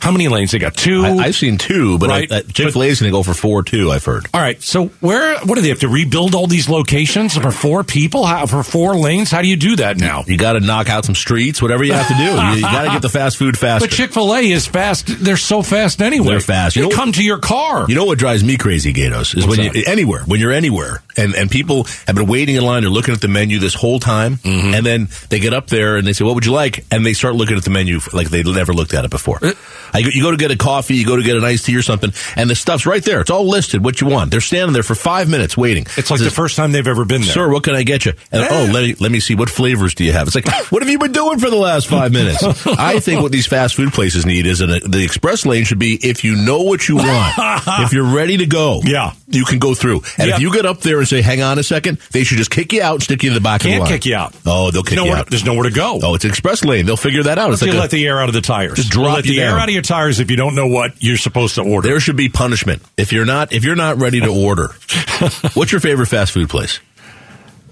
how 0.00 0.10
many 0.10 0.28
lanes? 0.28 0.50
They 0.52 0.58
got 0.58 0.74
two. 0.74 1.04
I, 1.04 1.10
I've 1.16 1.34
seen 1.36 1.58
two, 1.58 1.98
but 1.98 2.08
Right. 2.08 2.28
Chick 2.52 2.72
Fil 2.72 2.82
A 2.82 2.86
is 2.86 3.00
going 3.00 3.10
to 3.12 3.16
go 3.16 3.22
for 3.22 3.34
four 3.34 3.62
too. 3.62 3.90
I've 3.90 4.04
heard. 4.04 4.26
All 4.34 4.40
right. 4.40 4.60
So 4.62 4.86
where? 5.00 5.38
What 5.40 5.54
do 5.56 5.60
they 5.60 5.68
have 5.68 5.80
to 5.80 5.88
rebuild 5.88 6.34
all 6.34 6.46
these 6.46 6.68
locations 6.68 7.36
for 7.36 7.50
four 7.50 7.84
people? 7.84 8.24
How, 8.26 8.46
for 8.46 8.62
four 8.62 8.96
lanes? 8.96 9.30
How 9.30 9.42
do 9.42 9.48
you 9.48 9.56
do 9.56 9.76
that 9.76 9.96
now? 9.98 10.24
You 10.26 10.36
got 10.36 10.54
to 10.54 10.60
knock 10.60 10.88
out 10.88 11.04
some 11.04 11.14
streets, 11.14 11.60
whatever 11.62 11.84
you 11.84 11.92
have 11.92 12.08
to 12.08 12.14
do. 12.14 12.22
You, 12.22 12.56
you 12.56 12.60
got 12.62 12.84
to 12.84 12.90
get 12.90 13.02
the 13.02 13.08
fast 13.08 13.36
food 13.36 13.56
faster. 13.58 13.86
But 13.88 13.94
Chick 13.94 14.12
Fil 14.12 14.34
A 14.34 14.50
is 14.50 14.66
fast. 14.66 15.06
They're 15.06 15.36
so 15.36 15.62
fast 15.62 16.00
anyway. 16.02 16.28
They're 16.28 16.40
fast. 16.40 16.74
They 16.74 16.82
You 16.82 16.88
know- 16.88 16.96
come 16.96 17.12
to 17.12 17.22
your 17.24 17.38
car. 17.38 17.86
You 17.88 17.94
know 17.94 18.04
what 18.04 18.18
drives 18.18 18.42
me 18.44 18.56
crazy, 18.56 18.92
Gaydos, 18.92 19.36
is 19.36 19.46
What's 19.46 19.58
when 19.58 19.74
you 19.74 19.82
anywhere, 19.86 20.22
when 20.24 20.40
you're 20.40 20.52
anywhere, 20.52 21.02
and 21.16 21.34
and 21.34 21.50
people 21.50 21.84
have 22.06 22.16
been 22.16 22.26
waiting 22.26 22.56
in 22.56 22.62
line, 22.64 22.82
they're 22.82 22.90
looking 22.90 23.14
at 23.14 23.20
the 23.20 23.28
menu 23.28 23.58
this 23.58 23.74
whole 23.74 24.00
time, 24.00 24.36
Mm-hmm. 24.36 24.74
and 24.74 24.86
then 24.86 25.08
they 25.28 25.38
get 25.40 25.52
up 25.54 25.66
there 25.68 25.96
and 25.96 26.06
they 26.06 26.12
say, 26.12 26.24
"What 26.24 26.34
would 26.34 26.46
you 26.46 26.52
like?" 26.52 26.84
And 26.90 27.04
they 27.04 27.12
start 27.12 27.34
looking 27.34 27.56
at 27.56 27.64
the 27.64 27.70
menu 27.70 28.00
like 28.12 28.30
they 28.30 28.42
never 28.42 28.72
looked 28.72 28.94
at 28.94 29.04
it 29.04 29.10
before. 29.10 29.38
Uh, 29.42 29.52
I, 29.92 29.98
you 29.98 30.22
go 30.22 30.30
to 30.30 30.36
get 30.36 30.50
a 30.50 30.56
coffee, 30.56 30.96
you 30.96 31.06
go 31.06 31.16
to 31.16 31.22
get 31.22 31.36
an 31.36 31.44
iced 31.44 31.66
tea 31.66 31.76
or 31.76 31.82
something, 31.82 32.12
and 32.36 32.48
the 32.50 32.54
stuff's 32.54 32.86
right 32.86 33.02
there. 33.04 33.20
It's 33.20 33.30
all 33.30 33.46
listed 33.48 33.84
what 33.84 34.00
you 34.00 34.06
want. 34.06 34.30
They're 34.30 34.40
standing 34.40 34.72
there 34.72 34.82
for 34.82 34.94
five 34.94 35.28
minutes 35.28 35.56
waiting. 35.56 35.86
it's 35.96 36.10
like 36.10 36.20
the 36.20 36.30
first 36.30 36.56
time 36.56 36.72
they've 36.72 36.86
ever 36.86 37.04
been 37.04 37.22
there. 37.22 37.30
Sir, 37.32 37.50
what 37.50 37.62
can 37.64 37.74
I 37.74 37.82
get 37.82 38.04
you? 38.06 38.12
And, 38.32 38.42
oh, 38.50 38.70
let 38.72 38.82
me, 38.84 38.94
let 39.00 39.10
me 39.10 39.20
see. 39.20 39.34
What 39.34 39.50
flavors 39.50 39.94
do 39.94 40.04
you 40.04 40.12
have? 40.12 40.26
It's 40.26 40.34
like, 40.34 40.48
what 40.72 40.82
have 40.82 40.90
you 40.90 40.98
been 40.98 41.12
doing 41.12 41.38
for 41.38 41.50
the 41.50 41.56
last 41.56 41.86
five 41.88 42.12
minutes? 42.12 42.42
I 42.66 43.00
think 43.00 43.22
what 43.22 43.32
these 43.32 43.46
fast 43.46 43.74
food 43.74 43.92
places 43.92 44.26
need 44.26 44.46
is 44.46 44.60
an, 44.60 44.70
the 44.90 45.02
express 45.04 45.44
lane 45.46 45.64
should 45.64 45.78
be 45.78 45.94
if 46.02 46.24
you 46.24 46.36
know 46.36 46.62
what 46.62 46.88
you 46.88 46.96
want, 46.96 47.34
if 47.84 47.92
you're 47.92 48.14
ready 48.14 48.36
to 48.38 48.46
go, 48.46 48.80
Yeah. 48.84 49.12
you 49.28 49.44
can 49.44 49.58
go 49.58 49.74
through. 49.74 50.02
And 50.18 50.28
Yep. 50.28 50.36
if 50.36 50.40
you 50.42 50.52
get 50.52 50.66
up 50.66 50.80
there 50.80 50.98
and 50.98 51.08
say, 51.08 51.22
hang 51.22 51.42
on 51.42 51.58
a 51.58 51.62
second, 51.62 51.98
they 52.12 52.24
should 52.24 52.38
just 52.38 52.50
kick 52.50 52.72
you 52.72 52.82
out 52.82 52.94
and 52.94 53.02
stick 53.02 53.22
you 53.22 53.30
in 53.30 53.34
the 53.34 53.40
back 53.40 53.60
of 53.62 53.66
Can't 53.66 53.74
the 53.76 53.80
line. 53.84 53.92
kick 53.92 54.06
you 54.06 54.14
out. 54.16 54.34
Oh, 54.46 54.70
they'll 54.70 54.82
kick 54.82 54.98
you 54.98 55.12
out. 55.12 55.28
There's 55.28 55.44
nowhere 55.44 55.64
to 55.64 55.70
go. 55.74 55.98
Oh, 56.02 56.14
it's 56.14 56.24
an 56.24 56.30
express 56.30 56.64
lane. 56.64 56.86
They'll 56.86 56.96
figure 56.96 57.22
that 57.24 57.38
out. 57.38 57.52
It's 57.52 57.62
like 57.62 57.72
a- 57.72 57.76
let 57.78 57.90
the 57.90 58.06
air 58.06 58.20
out 58.20 58.28
of 58.28 58.34
the 58.34 58.40
tires. 58.40 58.76
Just 58.76 58.90
drop 58.90 59.14
let 59.16 59.24
the 59.24 59.40
air 59.40 59.58
out 59.58 59.68
of 59.68 59.74
your 59.74 59.79
tires 59.82 60.20
if 60.20 60.30
you 60.30 60.36
don't 60.36 60.54
know 60.54 60.66
what 60.66 60.92
you're 61.02 61.16
supposed 61.16 61.54
to 61.56 61.62
order. 61.62 61.88
there 61.88 62.00
should 62.00 62.16
be 62.16 62.28
punishment 62.28 62.82
if 62.96 63.12
you're 63.12 63.24
not 63.26 63.52
if 63.52 63.64
you're 63.64 63.76
not 63.76 63.98
ready 63.98 64.20
to 64.20 64.28
order. 64.28 64.68
What's 65.54 65.72
your 65.72 65.80
favorite 65.80 66.06
fast 66.06 66.32
food 66.32 66.48
place? 66.48 66.80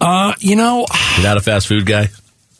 Uh, 0.00 0.32
you 0.38 0.56
know, 0.56 0.86
You're 1.16 1.24
not 1.26 1.36
a 1.36 1.40
fast 1.40 1.66
food 1.66 1.84
guy. 1.86 2.08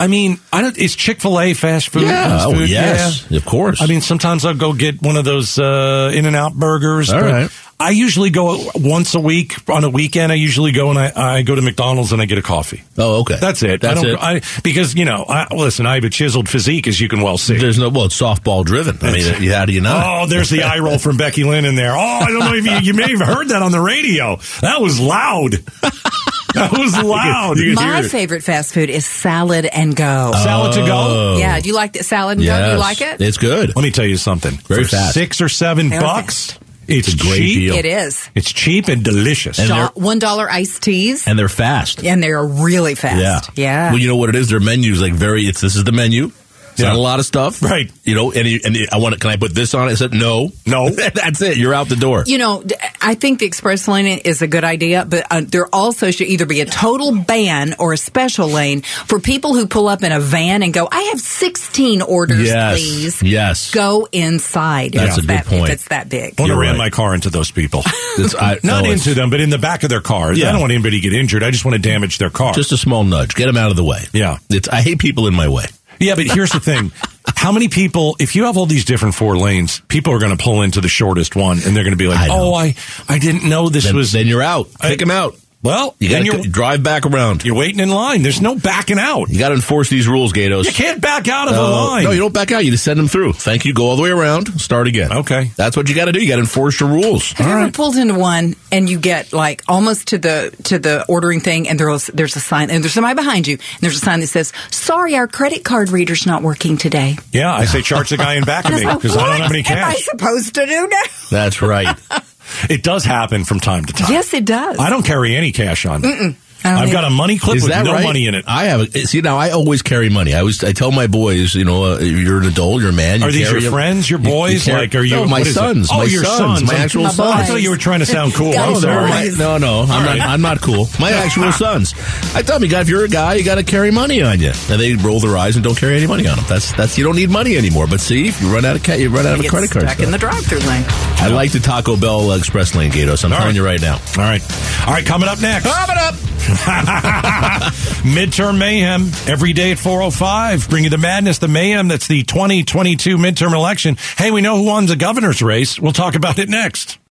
I 0.00 0.06
mean, 0.06 0.38
I 0.52 0.62
don't. 0.62 0.78
Is 0.78 0.94
Chick 0.94 1.20
Fil 1.20 1.40
A 1.40 1.54
fast 1.54 1.88
food? 1.88 2.02
Yeah. 2.02 2.28
fast 2.28 2.46
Oh, 2.46 2.52
food? 2.54 2.68
yes. 2.68 3.26
Yeah. 3.28 3.38
Of 3.38 3.44
course. 3.44 3.82
I 3.82 3.86
mean, 3.86 4.00
sometimes 4.00 4.44
I'll 4.44 4.54
go 4.54 4.72
get 4.72 5.02
one 5.02 5.16
of 5.16 5.24
those 5.24 5.58
uh, 5.58 6.12
In 6.14 6.24
and 6.24 6.36
Out 6.36 6.54
burgers. 6.54 7.10
All 7.10 7.20
right. 7.20 7.50
I 7.80 7.90
usually 7.90 8.30
go 8.30 8.70
once 8.74 9.14
a 9.14 9.20
week 9.20 9.54
on 9.70 9.84
a 9.84 9.88
weekend. 9.90 10.32
I 10.32 10.34
usually 10.34 10.72
go 10.72 10.90
and 10.90 10.98
I, 10.98 11.12
I 11.38 11.42
go 11.42 11.54
to 11.54 11.62
McDonald's 11.62 12.12
and 12.12 12.20
I 12.20 12.24
get 12.26 12.36
a 12.38 12.42
coffee. 12.42 12.82
Oh, 12.96 13.20
okay. 13.20 13.36
That's 13.40 13.62
it. 13.62 13.80
That's 13.80 14.00
I 14.00 14.02
don't, 14.02 14.12
it. 14.14 14.18
I, 14.20 14.60
because 14.62 14.96
you 14.96 15.04
know, 15.04 15.24
I, 15.28 15.46
listen, 15.54 15.86
I 15.86 15.94
have 15.94 16.02
a 16.04 16.10
chiseled 16.10 16.48
physique, 16.48 16.88
as 16.88 17.00
you 17.00 17.08
can 17.08 17.20
well 17.20 17.38
see. 17.38 17.56
There's 17.56 17.78
no 17.78 17.88
well, 17.88 18.06
it's 18.06 18.20
softball 18.20 18.64
driven. 18.64 18.98
I 19.00 19.12
mean, 19.12 19.50
how 19.50 19.64
do 19.64 19.72
you 19.72 19.80
know? 19.80 20.00
Oh, 20.22 20.26
there's 20.26 20.50
the 20.50 20.64
eye 20.64 20.78
roll 20.80 20.98
from 20.98 21.16
Becky 21.18 21.44
Lynn 21.44 21.64
in 21.64 21.76
there. 21.76 21.92
Oh, 21.92 21.98
I 21.98 22.26
don't 22.26 22.40
know 22.40 22.54
if 22.54 22.64
you, 22.66 22.78
you 22.78 22.94
may 22.94 23.10
have 23.16 23.20
heard 23.26 23.48
that 23.50 23.62
on 23.62 23.70
the 23.72 23.80
radio. 23.80 24.36
That 24.60 24.80
was 24.80 24.98
loud. 25.00 25.54
That 26.54 26.72
was 26.72 26.96
loud. 27.02 27.56
My 27.74 28.02
favorite 28.02 28.42
fast 28.42 28.72
food 28.74 28.88
is 28.90 29.04
salad 29.06 29.66
and 29.66 29.94
go. 29.94 30.32
Salad 30.34 30.72
to 30.74 30.80
go? 30.80 30.96
Oh. 31.34 31.36
Yeah, 31.38 31.60
do 31.60 31.68
you 31.68 31.74
like 31.74 31.92
the 31.92 32.02
salad 32.02 32.38
and 32.38 32.46
go? 32.46 32.64
Do 32.64 32.70
you 32.72 32.78
like 32.78 33.00
it? 33.00 33.20
Oh. 33.20 33.24
It's 33.24 33.36
good. 33.38 33.74
Let 33.76 33.82
me 33.82 33.90
tell 33.90 34.06
you 34.06 34.16
something. 34.16 34.52
Very 34.54 34.84
For 34.84 34.90
fast. 34.90 35.14
Six 35.14 35.40
or 35.40 35.48
seven 35.48 35.88
Very 35.90 36.00
bucks. 36.02 36.58
It's, 36.88 37.08
It's 37.08 37.20
a 37.20 37.24
great 37.26 37.38
cheap. 37.40 37.54
deal. 37.54 37.74
It 37.74 37.84
is. 37.84 38.30
It's 38.34 38.50
cheap 38.50 38.88
and 38.88 39.04
delicious. 39.04 39.58
And 39.58 39.68
they're- 39.68 39.90
Do- 39.94 40.00
One 40.00 40.18
dollar 40.18 40.50
iced 40.50 40.82
teas, 40.82 41.28
and 41.28 41.38
they're 41.38 41.50
fast. 41.50 42.02
and 42.02 42.22
they're 42.22 42.42
really 42.42 42.94
fast. 42.94 43.20
Yeah, 43.20 43.62
yeah. 43.62 43.90
Well, 43.90 43.98
you 43.98 44.08
know 44.08 44.16
what 44.16 44.30
it 44.30 44.34
is? 44.36 44.48
Their 44.48 44.58
menu's 44.60 45.02
like 45.02 45.12
very. 45.12 45.42
It's 45.42 45.60
this 45.60 45.76
is 45.76 45.84
the 45.84 45.92
menu. 45.92 46.32
It's 46.72 46.80
Yeah. 46.84 46.90
not 46.90 46.96
a 46.96 47.00
lot 47.00 47.18
of 47.18 47.26
stuff, 47.26 47.60
Right. 47.60 47.90
You 48.04 48.14
know, 48.14 48.30
and, 48.32 48.46
you, 48.48 48.60
and 48.64 48.76
you- 48.76 48.86
I 48.92 48.98
want 48.98 49.12
it. 49.14 49.20
Can 49.20 49.30
I 49.30 49.36
put 49.36 49.52
this 49.54 49.74
on 49.74 49.88
it? 49.88 49.90
I 49.90 49.94
said 49.96 50.14
no, 50.14 50.50
No. 50.64 50.88
That's 51.14 51.42
it. 51.42 51.56
You're 51.58 51.74
out 51.74 51.88
the 51.88 51.96
door. 51.96 52.22
You 52.24 52.38
know, 52.38 52.62
d- 52.62 52.74
I 53.00 53.14
think 53.14 53.38
the 53.38 53.46
express 53.46 53.86
lane 53.88 54.06
is 54.24 54.42
a 54.42 54.46
good 54.46 54.64
idea, 54.64 55.04
but 55.04 55.26
uh, 55.30 55.42
there 55.44 55.66
also 55.72 56.10
should 56.10 56.26
either 56.28 56.46
be 56.46 56.60
a 56.60 56.66
total 56.66 57.14
ban 57.16 57.74
or 57.78 57.92
a 57.92 57.96
special 57.96 58.48
lane 58.48 58.82
for 58.82 59.20
people 59.20 59.54
who 59.54 59.66
pull 59.66 59.88
up 59.88 60.02
in 60.02 60.12
a 60.12 60.20
van 60.20 60.62
and 60.62 60.72
go, 60.74 60.88
"I 60.90 61.02
have 61.12 61.20
16 61.20 62.02
orders, 62.02 62.46
Yes. 62.46 62.78
please." 62.80 63.22
Yes. 63.22 63.70
Go 63.70 64.08
inside. 64.12 64.92
That's 64.92 65.16
it's 65.16 65.18
a 65.18 65.20
good 65.22 65.30
that, 65.30 65.46
point. 65.46 65.64
If 65.64 65.70
it's 65.70 65.88
that 65.88 66.08
big. 66.08 66.34
I 66.38 66.42
want 66.42 66.50
to 66.50 66.54
You're 66.54 66.58
ram 66.60 66.70
right. 66.72 66.78
my 66.78 66.90
car 66.90 67.14
into 67.14 67.30
those 67.30 67.50
people. 67.50 67.82
It's- 68.18 68.34
I- 68.34 68.58
Not 68.64 68.84
no, 68.84 68.90
into 68.90 69.14
them, 69.14 69.30
but 69.30 69.40
in 69.40 69.50
the 69.50 69.58
back 69.58 69.84
of 69.84 69.90
their 69.90 70.00
cars. 70.00 70.38
Yeah. 70.38 70.48
I 70.48 70.52
don't 70.52 70.60
want 70.60 70.72
anybody 70.72 71.00
to 71.00 71.08
get 71.08 71.12
injured. 71.18 71.42
I 71.44 71.50
just 71.52 71.64
want 71.64 71.76
to 71.76 71.80
damage 71.82 72.18
their 72.18 72.30
car. 72.30 72.52
Just 72.54 72.72
a 72.72 72.76
small 72.76 73.04
nudge. 73.04 73.34
Get 73.34 73.46
them 73.46 73.56
out 73.56 73.70
of 73.70 73.76
the 73.76 73.84
way. 73.84 74.04
Yeah. 74.12 74.38
It's. 74.50 74.68
I 74.68 74.80
hate 74.82 74.98
people 74.98 75.26
in 75.28 75.34
my 75.34 75.48
way. 75.48 75.66
Yeah, 76.00 76.14
but 76.16 76.26
here's 76.26 76.50
the 76.50 76.60
thing. 76.60 76.92
How 77.38 77.52
many 77.52 77.68
people, 77.68 78.16
if 78.18 78.34
you 78.34 78.44
have 78.46 78.56
all 78.56 78.66
these 78.66 78.84
different 78.84 79.14
four 79.14 79.36
lanes, 79.36 79.78
people 79.86 80.12
are 80.12 80.18
going 80.18 80.36
to 80.36 80.42
pull 80.42 80.62
into 80.62 80.80
the 80.80 80.88
shortest 80.88 81.36
one 81.36 81.58
and 81.64 81.74
they're 81.76 81.84
going 81.84 81.92
to 81.92 81.96
be 81.96 82.08
like, 82.08 82.18
I 82.18 82.28
oh, 82.30 82.52
I, 82.52 82.74
I 83.08 83.20
didn't 83.20 83.48
know 83.48 83.68
this 83.68 83.84
Then, 83.84 83.94
was. 83.94 84.10
then 84.10 84.26
you're 84.26 84.42
out. 84.42 84.68
I- 84.80 84.96
them 84.96 85.12
out. 85.12 85.36
Well, 85.60 85.96
You 85.98 86.08
then 86.10 86.24
got 86.24 86.34
you're, 86.34 86.42
to 86.44 86.48
drive 86.48 86.82
back 86.84 87.04
around. 87.04 87.44
you're 87.44 87.56
waiting 87.56 87.80
in 87.80 87.88
line. 87.88 88.22
There's 88.22 88.40
no 88.40 88.54
backing 88.54 88.98
out. 88.98 89.28
You 89.28 89.40
got 89.40 89.48
to 89.48 89.56
enforce 89.56 89.88
these 89.90 90.06
rules, 90.06 90.32
Gaydos. 90.32 90.66
You 90.66 90.72
can't 90.72 91.00
back 91.00 91.26
out 91.26 91.48
of 91.48 91.54
a 91.54 91.60
Uh, 91.60 91.70
line. 91.86 92.04
No, 92.04 92.10
you 92.12 92.20
don't 92.20 92.32
back 92.32 92.52
out. 92.52 92.64
You 92.64 92.70
just 92.70 92.84
send 92.84 92.96
them 92.98 93.08
through. 93.08 93.32
Thank 93.32 93.64
you. 93.64 93.74
Go 93.74 93.86
all 93.88 93.96
the 93.96 94.02
way 94.02 94.10
around. 94.10 94.60
Start 94.60 94.86
again. 94.86 95.12
Okay. 95.12 95.50
That's 95.56 95.76
what 95.76 95.88
you 95.88 95.96
got 95.96 96.04
to 96.04 96.12
do. 96.12 96.20
You 96.20 96.28
got 96.28 96.36
to 96.36 96.42
enforce 96.42 96.78
the 96.78 96.84
rules. 96.84 97.32
Have 97.32 97.46
you 97.48 97.52
ever 97.52 97.72
pulled 97.72 97.96
into 97.96 98.14
one 98.14 98.54
and 98.70 98.88
you 98.88 99.00
get 99.00 99.32
like 99.32 99.62
almost 99.66 100.08
to 100.08 100.18
the 100.18 100.54
to 100.64 100.78
the 100.78 101.04
ordering 101.06 101.40
thing 101.40 101.68
and 101.68 101.78
there's 101.80 102.06
there's 102.06 102.36
a 102.36 102.40
sign 102.40 102.70
and 102.70 102.84
there's 102.84 102.92
somebody 102.94 103.16
behind 103.16 103.48
you 103.48 103.54
and 103.54 103.80
there's 103.80 103.96
a 103.96 104.00
sign 104.04 104.20
that 104.20 104.28
says, 104.28 104.52
"Sorry, 104.70 105.16
our 105.16 105.26
credit 105.26 105.64
card 105.64 105.90
reader's 105.90 106.24
not 106.24 106.42
working 106.42 106.76
today." 106.76 107.16
Yeah, 107.32 107.52
I 107.52 107.64
say 107.64 107.82
charge 107.82 108.10
the 108.10 108.16
guy 108.16 108.34
in 108.34 108.44
back 108.44 108.64
of 108.68 108.74
me 108.74 108.84
because 108.86 109.16
I 109.16 109.26
don't 109.26 109.40
have 109.42 109.50
any 109.50 109.62
What 109.62 109.70
am 109.72 109.88
I 109.88 109.94
cash. 109.94 110.04
supposed 110.04 110.54
to 110.54 110.66
do 110.66 110.86
now? 110.88 111.02
That's 111.32 111.60
right. 111.62 111.96
It 112.70 112.82
does 112.82 113.04
happen 113.04 113.44
from 113.44 113.60
time 113.60 113.84
to 113.84 113.92
time. 113.92 114.10
Yes, 114.12 114.32
it 114.34 114.44
does. 114.44 114.78
I 114.78 114.90
don't 114.90 115.04
carry 115.04 115.36
any 115.36 115.52
cash 115.52 115.86
on. 115.86 116.02
me. 116.02 116.08
Don't 116.08 116.36
I've 116.64 116.92
got 116.92 117.04
a 117.04 117.10
money 117.10 117.38
clip 117.38 117.62
with 117.62 117.68
no 117.68 117.92
right? 117.92 118.02
money 118.02 118.26
in 118.26 118.34
it. 118.34 118.44
I 118.46 118.64
have. 118.64 118.80
A, 118.94 119.06
see 119.06 119.20
now, 119.20 119.36
I 119.38 119.50
always 119.50 119.82
carry 119.82 120.08
money. 120.10 120.34
I 120.34 120.42
was. 120.42 120.62
I 120.64 120.72
tell 120.72 120.90
my 120.92 121.06
boys, 121.06 121.54
you 121.54 121.64
know, 121.64 121.94
uh, 121.94 121.98
you're 122.00 122.38
an 122.38 122.46
adult, 122.46 122.80
you're 122.80 122.90
a 122.90 122.94
man. 122.94 123.20
You 123.20 123.26
Are 123.26 123.32
these 123.32 123.50
your 123.50 123.58
a- 123.58 123.70
friends, 123.70 124.10
your 124.10 124.18
you- 124.20 124.26
you 124.28 124.32
boys? 124.34 124.68
like, 124.68 124.94
are 124.94 125.02
you? 125.02 125.16
No, 125.16 125.24
my 125.26 125.38
what 125.38 125.42
is 125.42 125.48
it? 125.48 125.54
sons. 125.54 125.88
Oh, 125.92 125.98
my 125.98 126.04
your 126.04 126.24
sons. 126.24 126.64
My 126.64 126.74
actual 126.74 127.04
My 127.04 127.10
sons. 127.10 127.40
I 127.40 127.44
thought 127.46 127.62
you 127.62 127.70
were 127.70 127.76
trying 127.76 128.00
to 128.00 128.06
sound 128.06 128.34
cool. 128.34 128.52
Got 128.52 128.68
I'm 128.70 128.76
sorry. 128.76 129.08
My- 129.08 129.30
no, 129.38 129.58
no, 129.58 129.82
I'm 129.82 130.04
not. 130.18 130.20
I'm 130.28 130.40
not 130.42 130.60
cool. 130.60 130.88
My 131.00 131.10
actual 131.24 131.52
sons. 131.52 131.94
I 132.34 132.42
tell 132.42 132.58
me, 132.58 132.68
God, 132.68 132.82
if 132.82 132.88
you're 132.88 133.04
a 133.04 133.08
guy, 133.08 133.34
you 133.34 133.44
got 133.44 133.54
to 133.56 133.62
carry 133.64 133.90
money 133.90 134.20
on 134.22 134.40
you. 134.40 134.52
And 134.70 134.80
they 134.80 134.94
roll 134.94 135.20
their 135.20 135.36
eyes 135.36 135.56
and 135.56 135.64
don't 135.64 135.76
carry 135.78 135.96
any 135.96 136.06
money 136.06 136.26
on 136.26 136.36
them. 136.36 136.44
That's 136.48 136.72
that's 136.72 136.98
you 136.98 137.04
don't 137.04 137.16
need 137.16 137.30
money 137.30 137.56
anymore. 137.56 137.86
But 137.86 138.00
see, 138.00 138.28
if 138.28 138.40
you 138.42 138.52
run 138.52 138.64
out 138.64 138.76
of 138.76 138.82
ca- 138.82 138.94
you 138.96 139.10
run 139.10 139.26
out 139.26 139.34
of 139.34 139.40
a 139.40 139.42
Get 139.44 139.50
credit 139.50 139.70
card. 139.70 139.88
stuck 139.88 140.00
in 140.00 140.10
the 140.10 140.18
drive-through 140.18 140.58
lane. 140.60 140.84
I 141.20 141.28
like 141.28 141.52
the 141.52 141.60
Taco 141.60 141.96
Bell 141.96 142.32
Express 142.32 142.74
Lane, 142.74 142.90
Gaydos. 142.90 143.24
I'm 143.24 143.30
telling 143.30 143.54
you 143.56 143.64
right 143.64 143.80
now. 143.80 143.94
All 143.94 144.24
right. 144.24 144.42
All 144.86 144.92
right, 144.94 145.04
coming 145.06 145.28
up 145.28 145.40
next. 145.40 145.64
Coming 145.66 145.96
up. 145.98 146.14
midterm 148.04 148.58
mayhem 148.58 149.10
every 149.26 149.52
day 149.52 149.72
at 149.72 149.78
405. 149.78 150.68
Bring 150.68 150.84
you 150.84 150.90
the 150.90 150.98
madness, 150.98 151.38
the 151.38 151.48
mayhem. 151.48 151.88
That's 151.88 152.08
the 152.08 152.22
2022 152.22 153.16
midterm 153.16 153.54
election. 153.54 153.96
Hey, 154.16 154.30
we 154.30 154.40
know 154.40 154.56
who 154.56 154.64
won 154.64 154.86
the 154.86 154.96
governor's 154.96 155.42
race. 155.42 155.78
We'll 155.78 155.92
talk 155.92 156.14
about 156.14 156.38
it 156.38 156.48
next. 156.48 156.98